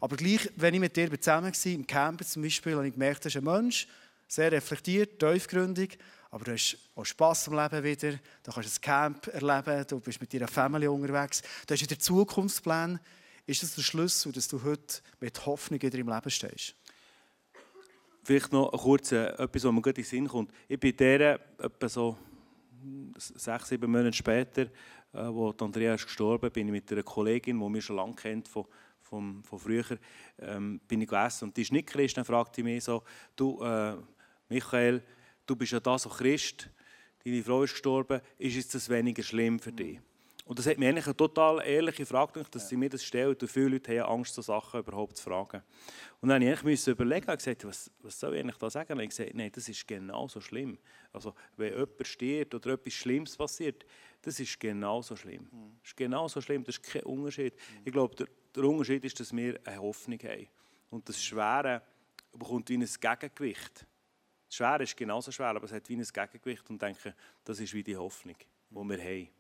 [0.02, 3.24] Aber gleich, wenn ich mit dir zusammen war, im Camper zum Beispiel, habe ich gemerkt,
[3.24, 3.88] du bist ein Mensch,
[4.28, 5.98] sehr reflektiert, tiefgründig,
[6.30, 10.20] aber du hast auch Spass am Leben wieder, du kannst ein Camp erleben, du bist
[10.20, 13.00] mit deiner Familie unterwegs, du hast wieder Zukunftsplan.
[13.46, 16.76] Ist das der Schlüssel, dass du heute mit Hoffnung in deinem Leben stehst?
[18.28, 20.52] Vielleicht noch kurz etwas, was mir gut in den Sinn kommt.
[20.68, 22.18] Ich bin der, etwa so
[23.18, 24.64] sechs, sieben Monate später,
[25.14, 28.50] äh, wo Andrea ist gestorben bin ich mit einer Kollegin, die mich schon lange kennt,
[28.50, 28.66] von,
[29.00, 29.98] von, von früher,
[30.40, 31.46] ähm, bin ich gegessen.
[31.46, 33.02] Und die ist nicht Christ, dann fragte mich so,
[33.38, 33.96] du, äh,
[34.50, 35.02] Michael,
[35.46, 36.70] du bist ja da so Christ,
[37.24, 40.02] deine Frau ist gestorben, ist das weniger schlimm für dich?
[40.48, 43.36] Und das hat mir eigentlich eine total ehrliche Frage gedacht, dass sie mir das stellen.
[43.36, 45.62] Und viele Leute haben Angst, so Sachen überhaupt zu fragen.
[46.22, 48.94] Und dann musste ich überlegen und gesagt, was, was soll ich eigentlich da sagen?
[48.94, 50.78] Und ich gesagt, nein, das ist genauso schlimm.
[51.12, 53.86] Also, wenn jemand stirbt oder etwas Schlimmes passiert,
[54.22, 55.50] das ist genauso schlimm.
[55.52, 55.80] Mhm.
[55.82, 57.54] Das ist genauso schlimm, das ist kein Unterschied.
[57.84, 60.48] Ich glaube, der, der, Unterschied ist, dass wir eine Hoffnung haben.
[60.90, 61.82] Und das Schwere
[62.32, 63.86] bekommt wie ein Gegengewicht.
[64.48, 66.70] Das Schwere ist genauso schwer, aber es hat wie ein Gegengewicht.
[66.70, 68.38] Und denke, das ist wie die Hoffnung,
[68.70, 69.37] die wir haben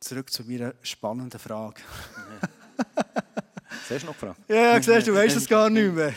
[0.00, 1.80] zurück zu meiner spannenden Frage.
[3.88, 4.40] Siehst du noch gefragt?
[4.48, 6.14] Ja, siehst du, weißt es gar nicht mehr.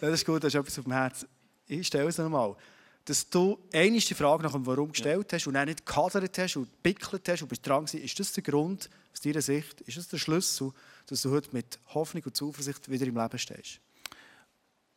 [0.00, 1.28] Das ist gut, das ist etwas auf dem Herzen.
[1.66, 2.56] Ich stelle es nochmal.
[3.04, 6.56] Dass du eine die Frage nach dem Warum gestellt hast und dann nicht gekadert hast
[6.56, 9.96] und gepickelt hast und bist dran gewesen, ist das der Grund, aus deiner Sicht, ist
[9.96, 10.72] das der Schlüssel,
[11.06, 13.80] dass du heute mit Hoffnung und Zuversicht wieder im Leben stehst?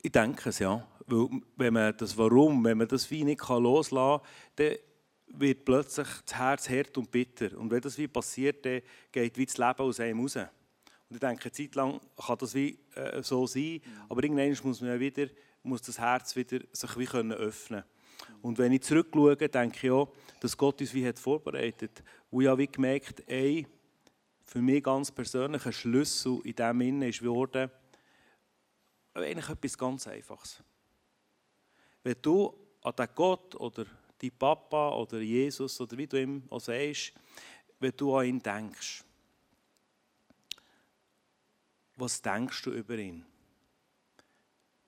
[0.02, 0.86] Ich denke es, ja.
[1.06, 4.22] Weil, wenn man das Warum, wenn man das wie nicht loslassen
[4.56, 4.76] kann, dann
[5.28, 7.58] wird plötzlich das Herz hart und bitter.
[7.58, 10.36] Und wenn das wie passiert, dann geht wie das Leben aus einem raus.
[10.36, 14.82] Und ich denke, eine Zeit lang kann das wie äh, so sein, aber irgendwann muss
[14.82, 15.28] man wieder,
[15.64, 17.84] muss das Herz wieder sich wie können öffnen.
[18.42, 22.04] Und wenn ich zurückschaue, denke ich auch, dass Gott uns wie hat vorbereitet.
[22.30, 23.68] Und ich habe wie gemerkt, ey,
[24.44, 27.70] für mich ganz persönlich ein Schlüssel in dem Innen ist geworden,
[29.14, 30.64] eigentlich etwas ganz Einfaches.
[32.04, 33.86] Wenn du an den Gott oder
[34.20, 37.14] dein Papa oder Jesus oder wie du ihm auch sagst,
[37.80, 39.04] wenn du an ihn denkst.
[41.96, 43.26] Was denkst du über ihn?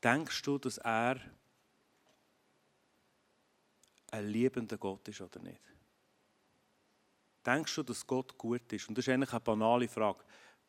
[0.04, 1.20] Denkst du, dass er
[4.12, 5.62] ein liebender Gott ist oder nicht?
[7.46, 8.88] Denkst du, dass Gott gut ist?
[8.88, 10.24] Und das ist eigentlich eine banale Frage.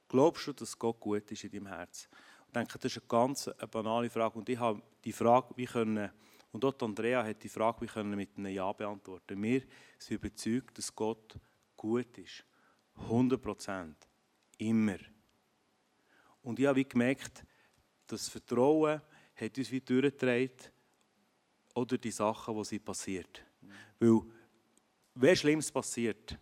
[0.09, 2.09] Glaubst du, dass Gott gut ist in deinem Herz?
[2.46, 4.38] Ich denke, das ist eine ganz banale Frage.
[4.38, 6.11] Und ich habe die Frage, wie können
[6.52, 9.40] und dort Andrea hat die Frage, wie können mit einem Ja beantworten.
[9.42, 9.62] Wir
[9.98, 11.38] sind überzeugt, dass Gott
[11.76, 12.44] gut ist.
[12.96, 13.96] 100 Prozent.
[14.58, 14.98] Immer.
[16.42, 17.44] Und ich habe gemerkt,
[18.06, 19.00] das Vertrauen
[19.36, 20.50] hat uns wie durchgetragen
[21.74, 23.44] oder die Sachen, die passiert.
[23.60, 23.72] Mhm.
[23.98, 24.22] Weil,
[25.14, 26.38] wenn Schlimmes passiert,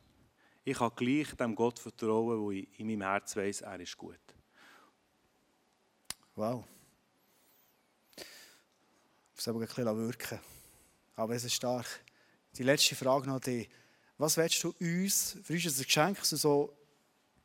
[0.65, 4.21] ich kann gleich dem Gott vertrauen, wo ich in meinem Herz weiß, er ist gut.
[6.35, 6.65] Wow.
[9.39, 10.41] Ich muss aber ein bisschen wirken.
[11.15, 11.87] Aber es ist stark.
[12.57, 13.69] Die letzte Frage noch die.
[14.17, 16.77] Was willst du uns, für uns ist ein Geschenk, dass du so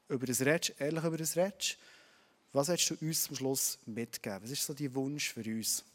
[0.10, 1.78] über das redest, ehrlich über das redest,
[2.52, 4.42] was willst du uns zum Schluss mitgeben?
[4.42, 5.86] Was ist so dein Wunsch für uns?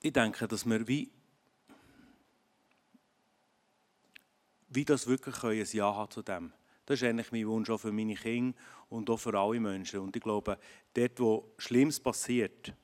[0.00, 1.10] Ich denke, dass wir wie,
[4.70, 6.54] wie das wirklich ein Ja haben zu dem.
[6.84, 10.00] Das ist eigentlich mein Wunsch auch für meine Kinder und auch für alle Menschen.
[10.00, 10.58] Und ich glaube,
[10.94, 12.74] dort, wo Schlimmes passiert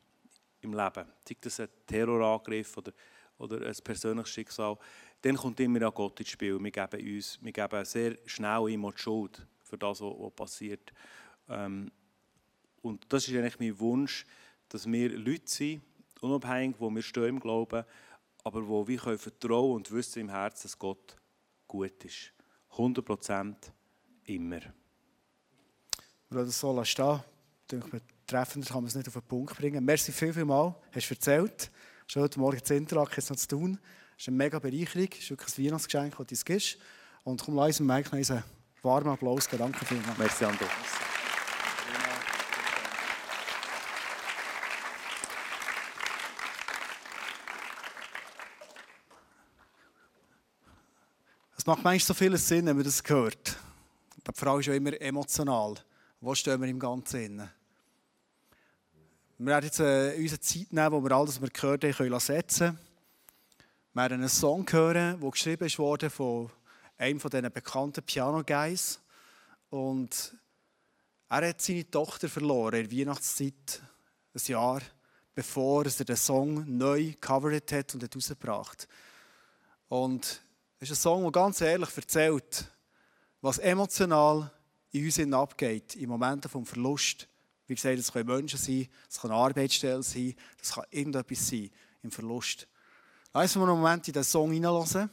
[0.60, 2.92] im Leben, sei das ein Terrorangriff oder,
[3.38, 4.78] oder ein persönliches Schicksal,
[5.20, 6.58] dann kommt immer auch Gott ins Spiel.
[6.60, 10.92] Wir geben uns, wir geben sehr schnell ihm die Schuld für das, was passiert.
[11.48, 11.90] Ähm,
[12.82, 14.24] und das ist eigentlich mein Wunsch,
[14.68, 15.82] dass wir Leute sind,
[16.20, 17.84] unabhängig, wo wir stehen im Glauben,
[18.44, 21.16] aber wo wir können vertrauen und wissen im Herzen, dass Gott
[21.66, 22.32] gut ist.
[22.70, 23.72] 100 Prozent
[24.28, 24.60] immer.
[26.30, 27.20] Wir das so stehen.
[27.70, 29.84] Denke, treffender kann man es nicht auf den Punkt bringen.
[29.84, 30.74] Merci viel, viel mal.
[30.92, 31.70] Hast du erzählt.
[32.06, 33.78] Schon heute Morgen in Interlaken jetzt noch zu tun.
[34.12, 35.08] Das ist eine mega Bereicherung.
[35.10, 36.78] Das ist wirklich ein Weihnachtsgeschenk, das du uns gibst.
[37.24, 38.44] Und komm, lass uns Mike noch einen
[38.82, 39.62] warmen Applaus geben.
[39.62, 40.18] Danke vielmals.
[40.18, 40.64] Merci, Ando.
[51.56, 53.58] Es macht manchmal so viel Sinn, wenn man das hört.
[54.30, 55.74] Die Frau ist ja immer emotional.
[56.20, 57.50] Wo stehen wir im Ganzen inne?
[59.38, 61.94] Wir werden jetzt äh, unsere Zeit nehmen, wo wir all das, was wir gehört haben,
[61.94, 62.78] können setzen.
[63.94, 66.50] Wir werden einen Song hören, der geschrieben wurde von
[66.98, 69.00] einem von diesen bekannten Piano-Guys.
[69.70, 70.34] Und
[71.30, 73.82] er hat seine Tochter verloren in der Weihnachtszeit,
[74.34, 74.82] ein Jahr,
[75.34, 78.88] bevor er den Song neu covered hat und herausgebracht hat.
[79.88, 80.42] Und
[80.80, 82.70] es ist ein Song, der ganz ehrlich erzählt,
[83.40, 84.50] was emotional
[84.90, 87.28] in uns abgeht, in Momenten des Verlust.
[87.66, 91.70] Wie gesagt, es können Menschen sein, es kann eine Arbeitsstelle sein, es kann irgendetwas sein
[92.02, 92.66] im Verlust.
[93.34, 95.10] Lass uns mal einen Moment in den Song hineinhören.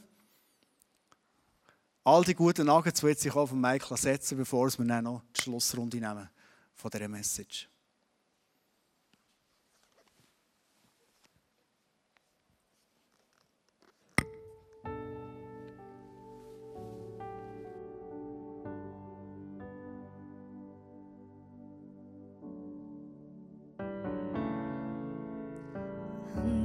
[2.04, 5.98] All die guten Nuggets wird sich auf Michael setzen, bevor wir dann noch die Schlussrunde
[5.98, 6.30] nehmen
[6.74, 7.68] von dieser Message.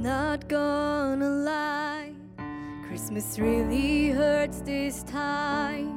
[0.02, 2.12] Not gonna lie.
[2.88, 5.94] Christmas really hurts this time.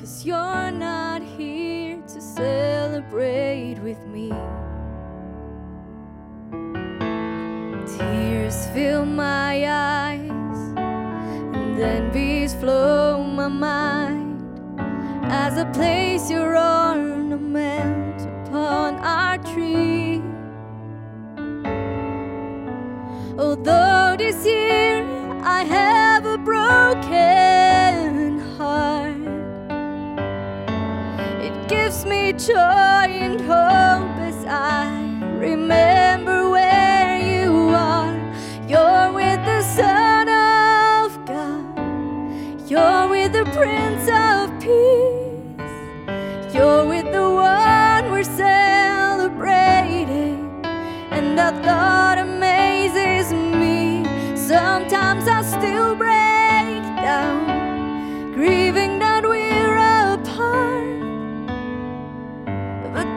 [0.00, 4.30] Cause you're not here to celebrate with me.
[7.96, 14.42] Tears fill my eyes, and then envies flow my mind
[15.30, 20.01] as I place your ornament upon our tree.
[23.64, 25.06] Although this year
[25.44, 29.14] I have a broken heart,
[31.40, 32.91] it gives me joy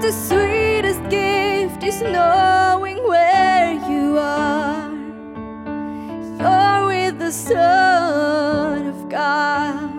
[0.05, 4.91] the sweetest gift is knowing where you are.
[6.39, 9.89] You're with the Son of God.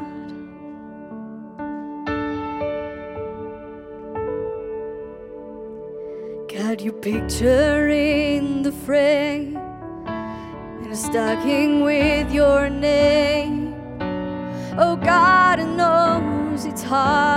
[6.55, 13.75] Got your picture in the frame and a stocking with your name.
[14.79, 17.36] Oh, God knows it's harder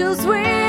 [0.00, 0.59] angels will.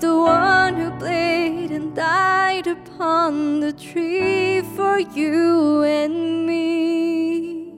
[0.00, 7.74] The one who bled and died upon the tree for you and me.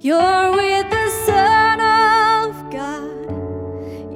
[0.00, 3.30] You're with the Son of God,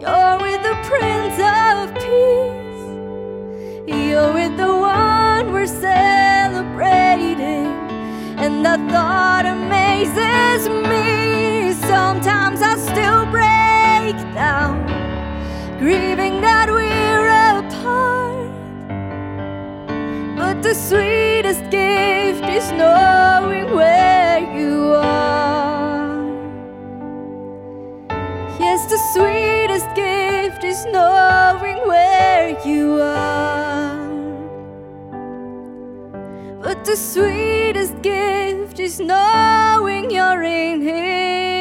[0.00, 2.84] you're with the Prince of Peace,
[3.86, 7.36] you're with the one we're celebrating,
[8.42, 11.74] and that thought amazes me.
[11.86, 14.84] Sometimes I still break down
[15.78, 16.13] grieving
[16.54, 17.28] that we're
[17.58, 18.50] apart.
[20.38, 26.14] But the sweetest gift is knowing where you are.
[28.64, 33.98] Yes, the sweetest gift is knowing where you are.
[36.64, 41.53] But the sweetest gift is knowing you're in His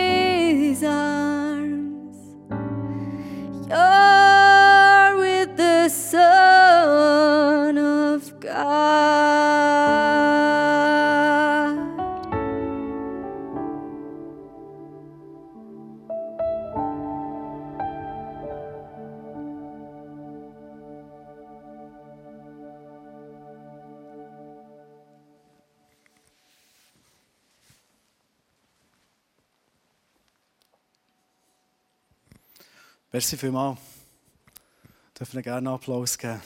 [33.16, 33.78] Merci vielmals.
[35.20, 36.41] Dürfen wir gerne einen Applaus geben.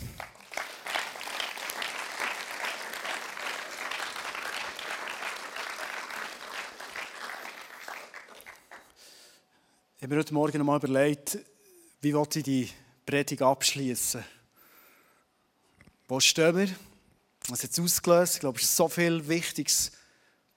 [9.96, 11.38] Ich habe mir heute Morgen noch mal überlegt,
[12.02, 12.70] wie ich die
[13.06, 14.26] Predigt abschließen
[16.10, 16.70] Wo stehen wir?
[17.48, 18.34] Was hat es ausgelöst?
[18.34, 19.94] Ich glaube, es ist so viel Wichtiges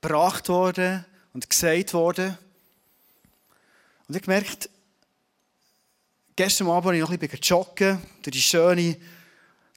[0.00, 2.36] gebracht worden und gesagt worden.
[4.08, 4.70] Und ich habe gemerkt,
[6.42, 8.96] gestern Abend bin ich noch ein bisschen joggen, durch die schöne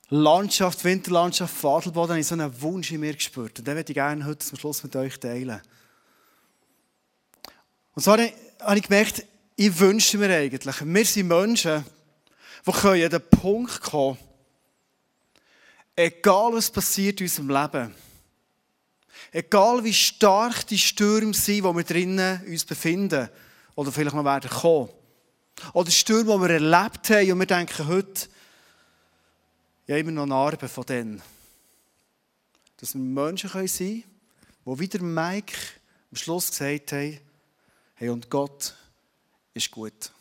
[0.08, 3.60] Landschaft, Winterlandschaft von Adelboden, habe ich so einen Wunsch in mir gespürt.
[3.60, 5.62] Und den möchte ich gerne heute zum Schluss mit euch teilen.
[7.94, 9.26] Und so habe ich, habe ich gemerkt,
[9.58, 11.84] ich wünsche mir eigentlich, wir sind Menschen,
[12.66, 12.72] die
[13.04, 14.18] an den Punkt kommen,
[15.98, 17.96] egal was passiert in unserem Leben,
[19.34, 23.28] egal wie stark die Stürme sind, wo wir drinnen uns befinden,
[23.76, 25.03] oder vielleicht noch werden kommen,
[25.74, 28.28] oder Stürme, die wir erlebt haben und wir denken heute,
[29.88, 31.22] ja immer noch Narben von denen.
[32.78, 34.04] Dass wir Menschen sein können,
[34.66, 35.58] die wie Mike
[36.12, 37.20] am Schluss gesagt haben,
[37.96, 38.76] hey und Gott
[39.54, 40.12] ist gut.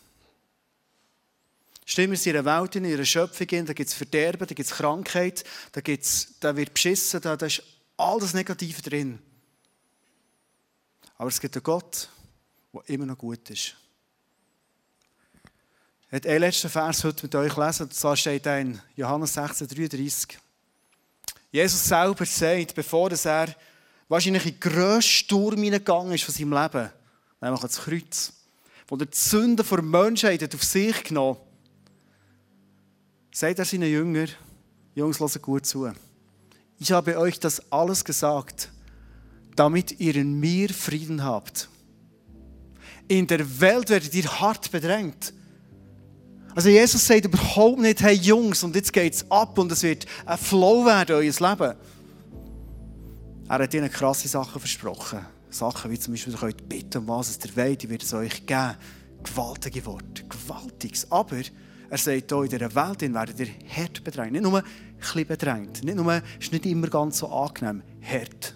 [1.85, 4.77] Stimmen wir in einer Welt, in einer Schöpfung, da gibt es Verderben, da gibt es
[4.77, 7.63] Krankheit, da, gibt's, da wird beschissen, da, da ist
[7.97, 9.19] all das Negative drin.
[11.19, 12.09] Aber es gibt einen Gott,
[12.73, 13.77] der immer noch gut ist.
[16.13, 19.67] Werde einen letzten Vers heute mit euch lesen, und zwar steht da in Johannes 16,
[19.67, 20.39] 33.
[21.51, 23.57] Jesus selber sagt, bevor er
[24.09, 26.91] wahrscheinlich in den grössten Sturm hineingegangen ist von seinem Leben,
[27.41, 28.33] nämlich ans Kreuz,
[28.89, 31.47] wo er die Sünden der Menschheit auf sich genommen hat,
[33.35, 34.29] sagt er seinen Jüngern,
[34.95, 35.91] Jungs, hört gut zu.
[36.79, 38.69] Ich habe euch das alles gesagt,
[39.57, 41.71] damit ihr in mir Frieden habt.
[43.09, 45.33] In der Welt werdet ihr hart bedrängt.
[46.55, 50.07] Also Jesus sagt überhaupt nicht, hey Jungs, und jetzt geht es ab und es wird
[50.27, 51.75] ein Flow werden, euer Leben.
[53.49, 55.21] Er hat ihnen krasse Sachen versprochen.
[55.51, 58.13] Sachen wie zum Beispiel, ihr könnt bitten, um was es der wollt, ich werde es
[58.13, 58.77] euch geben.
[59.23, 61.11] Gewaltige Worte, gewaltiges.
[61.11, 61.37] Aber
[61.89, 64.33] er sagt auch, in dieser Welt werdet ihr hart bedrängt.
[64.33, 64.65] Nicht nur ein
[64.99, 65.85] bisschen bedrängt.
[65.85, 67.83] Nicht nur, ist nicht immer ganz so angenehm.
[68.03, 68.55] Hart.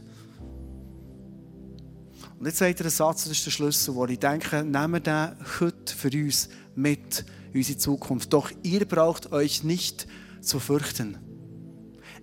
[2.38, 5.00] Und jetzt sagt er einen Satz, das ist der Schlüssel, wo ich denke, nehmen wir
[5.00, 7.24] den heute für uns mit
[7.56, 8.32] unsere Zukunft.
[8.32, 10.06] Doch ihr braucht euch nicht
[10.40, 11.18] zu fürchten.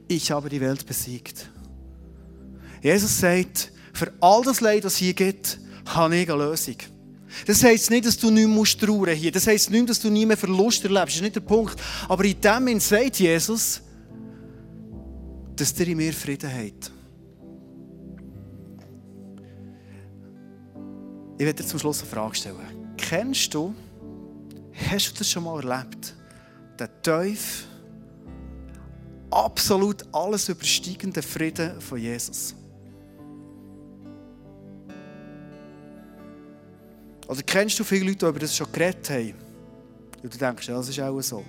[0.08, 1.50] Ich habe die Welt besiegt.
[2.82, 6.76] Jesus sagt, Für all das Leid, das hier gibt, habe ich eine Lösung.
[7.46, 9.32] Das heisst nicht, dass du nicht mehr trauern hier.
[9.32, 11.08] Das heisst nicht, dass du nie mehr Verlust erlebst.
[11.08, 11.76] Das ist nicht der Punkt.
[12.08, 13.82] Aber in dem Moment sagt Jesus,
[15.56, 16.92] dass ihr in mir Frieden habt.
[21.38, 22.96] Ich werde dir zum Schluss eine Frage stellen.
[22.98, 23.74] Kennst du,
[24.89, 26.15] hast du das schon mal erlebt?
[26.80, 27.67] Den tief,
[29.30, 32.55] absolut alles übersteigenden Frieden von Jesus.
[37.28, 39.34] Oder kennst du viele Leute, die über das schon geredet haben?
[40.21, 41.43] Und du denkst, das ist auch so.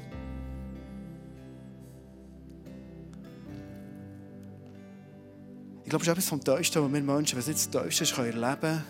[5.82, 8.04] Ich glaube, es ist etwas vom Täuschsten, was wir Menschen, wenn es nicht das Täuschste
[8.04, 8.84] ist, können.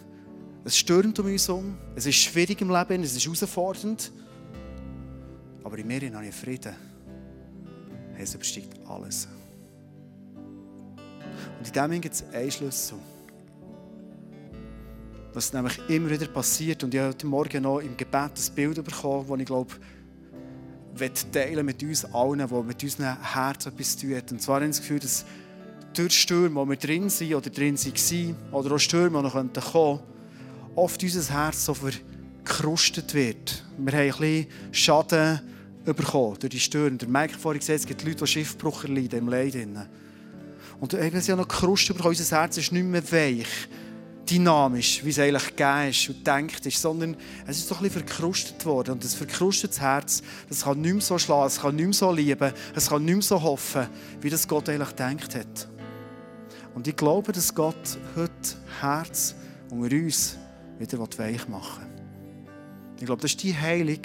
[0.65, 1.77] Es stürmt um uns herum.
[1.97, 4.13] Es ist schwierig im Leben, es ist herausfordernd.
[5.65, 6.75] Aber in mir habe ich Frieden.
[8.19, 9.27] Es übersteigt alles.
[11.59, 12.99] Und in dem gibt es einen Schlüssel.
[15.33, 16.85] Was nämlich immer wieder passiert.
[16.85, 19.75] Und ich habe heute Morgen noch im Gebet ein Bild bekommen, das ich glaube,
[21.33, 24.23] teilen mit uns allen, die mit unserem Herz etwas tun.
[24.31, 25.25] Und zwar habe ich das Gefühl, dass
[25.95, 29.53] durch Stürme, wo wir drin sind oder drin waren, oder auch Stürme, die noch kommen
[29.53, 30.01] könnten,
[30.77, 33.65] oft unser Herz so verkrustet wird.
[33.79, 35.54] Wir haben ein bisschen Schaden
[35.85, 36.97] bekommen durch die Stürme.
[36.97, 39.57] Der Mike vorhin gesagt, es gibt Leute, die Schiffbruch erleiden im Leid.
[40.81, 42.17] Und wir haben noch Kruste bekommen.
[42.17, 43.69] Unser Herz ist nicht mehr weich,
[44.29, 47.17] dynamisch, wie es eigentlich gegeben ist und denkt ist, sondern
[47.47, 48.93] es ist so ein bisschen verkrustet worden.
[48.93, 52.11] Und das verkrustetes Herz, das kann nicht mehr so schlagen, es kann nicht mehr so
[52.11, 53.87] lieben, es kann nicht mehr so hoffen,
[54.21, 55.69] wie das Gott eigentlich gedacht hat.
[56.75, 58.31] Und ich glaube, dass Gott heute
[58.81, 59.35] Herz
[59.71, 60.37] unter uns
[60.79, 61.91] wieder weich machen will.
[62.99, 64.01] Ich glaube, das ist die Heilung.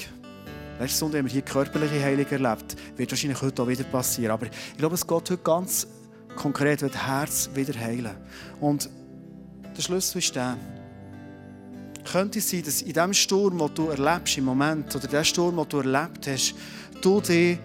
[0.79, 2.77] Letzte Sonntag haben wir hier körperliche Heilung erlebt.
[2.95, 4.31] Wird wahrscheinlich heute auch wieder passieren.
[4.31, 5.85] Aber ich glaube, dass Gott heute ganz
[6.37, 8.15] konkret wird Herz wieder heilen.
[8.61, 8.89] Und
[9.75, 10.55] der Schlüssel ist der.
[12.09, 15.57] Könnte es sein, dass in dem Sturm, den du erlebst im Moment, oder dem Sturm,
[15.57, 16.55] den du erlebt hast,
[17.01, 17.59] du dich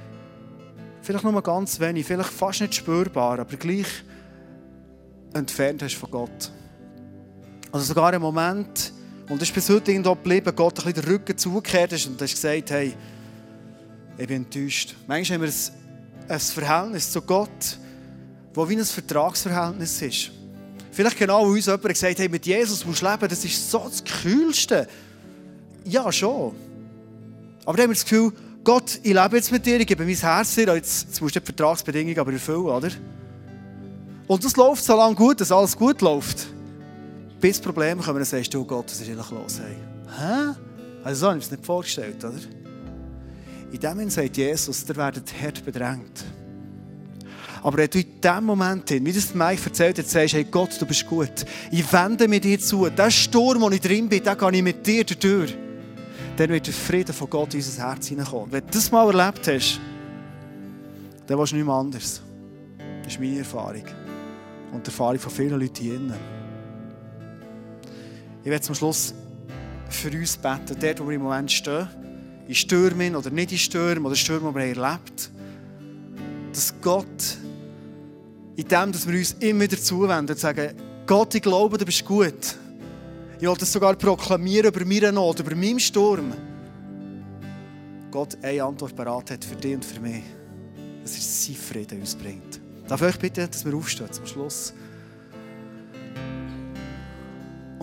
[1.00, 3.86] vielleicht nur ganz wenig, vielleicht fast nicht spürbar, aber gleich
[5.34, 6.50] entfernt hast von Gott.
[7.70, 8.92] Also sogar ein Moment,
[9.28, 12.20] und das ist bis heute irgendwo geblieben, Gott ein bisschen den Rücken zugekehrt ist und
[12.20, 12.94] hast gesagt, hey,
[14.18, 14.94] ich bin enttäuscht.
[15.06, 15.52] Manchmal haben wir
[16.28, 17.78] ein, ein Verhältnis zu Gott,
[18.54, 20.30] das wie ein Vertragsverhältnis ist.
[20.92, 23.78] Vielleicht genau wie uns jemand gesagt hey, mit Jesus musst du leben, das ist so
[23.78, 24.86] das Kühlste.
[25.84, 26.54] Ja, schon.
[27.64, 30.14] Aber dann haben wir das Gefühl, Gott, ich lebe jetzt mit dir, ich gebe mein
[30.14, 32.90] Herz dir, jetzt, jetzt musst du die Vertragsbedingungen aber erfüllen, oder?
[34.26, 36.46] Und das läuft so lange gut, dass alles gut läuft.
[37.40, 39.60] Bis Probleme kommen, dann sagst du, Gott, was ist eigentlich los?
[39.60, 39.76] Hey.
[40.18, 40.58] Hä?
[41.02, 42.38] Also so habe ich mir das nicht vorgestellt, oder?
[43.72, 46.24] In dem Moment sagt Jesus, ihr werdet hart bedrängt.
[47.62, 50.78] Aber wenn du in dem Moment, hin, wie das Mike erzählt hat, sagst, hey Gott,
[50.78, 51.46] du bist gut.
[51.70, 52.88] Ich wende mir dir zu.
[52.90, 55.56] Der Sturm, wo ich drin bin, den gehe ich mit dir durch.
[56.36, 58.52] Dann wird der Frieden von Gott in unser Herz hineinkommen.
[58.52, 59.80] Wenn du das mal erlebt hast,
[61.26, 62.20] dann willst du nicht mehr anders.
[63.02, 63.84] Das ist meine Erfahrung.
[64.72, 66.00] Und die Erfahrung von vielen Leuten hier.
[68.44, 69.14] Ich werde zum Schluss
[69.88, 71.88] für uns beten, dort, wo wir im Moment stehen,
[72.46, 75.30] in Stürmen oder nicht in Stürmen oder Stürmen, die wir erlebt
[76.54, 77.38] dass Gott
[78.56, 80.72] in dem, dass wir uns immer wieder zuwenden und sagen,
[81.06, 82.56] Gott, ich glaube, du bist gut.
[83.36, 86.32] Ich will das sogar proklamieren über meine Not, über meinen Sturm.
[88.10, 90.22] Gott eine Antwort parat hat für dich und für mich.
[91.02, 92.60] Dass er sein Frieden uns bringt.
[92.86, 94.72] Darf ich euch bitten, dass wir aufstehen zum Schluss?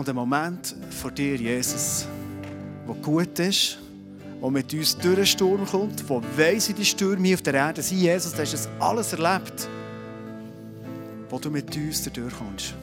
[0.02, 2.08] Und ein Moment vor dir, Jesus,
[2.88, 3.78] der gut ist,
[4.41, 7.54] der mit uns durch den Sturm kommt, der weiss, wie die Stürme hier auf der
[7.54, 7.99] Erde sind.
[7.99, 9.70] Jesus, du hast das alles erlebt
[11.30, 12.74] wo du mit uns durchkommst.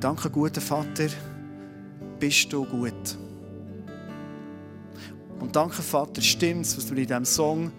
[0.00, 1.06] Danke, guter Vater,
[2.18, 3.16] bist du gut.
[5.38, 7.70] Und danke, Vater, stimmt es, was wir in diesem Song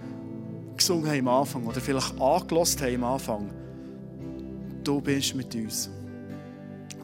[0.78, 3.50] gesungen haben am Anfang oder vielleicht angelost haben am Anfang.
[4.86, 5.90] Du bist mit uns.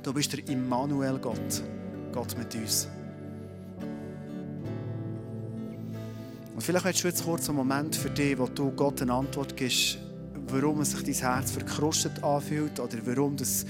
[0.07, 1.61] Du bist der Immanuel Gott,
[2.13, 2.87] Gott mit uns.
[6.55, 9.57] Und vielleicht hast du jetzt kurz einen Moment für dich, wo du Gott eine Antwort
[9.57, 9.97] gibst
[10.49, 13.65] warum sich dein Herz verkrustet anfühlt oder warum das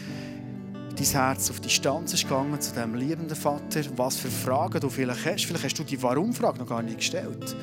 [0.95, 5.25] dein Herz auf Distanz ist gegangen zu dem liebenden Vater, was für Fragen du vielleicht
[5.25, 5.45] hast.
[5.45, 7.55] Vielleicht hast du die Warum-Frage noch gar nicht gestellt.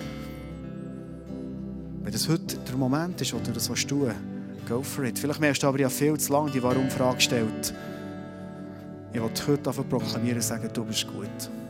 [2.03, 5.17] Wenn das heute der Moment ist, wo du das tun willst, go for it.
[5.17, 7.73] Vielleicht merkst du aber ja viel zu lange die Warum-Frage gestellt.
[9.15, 11.64] Ich will heute proklamieren und sagen, du bist gut.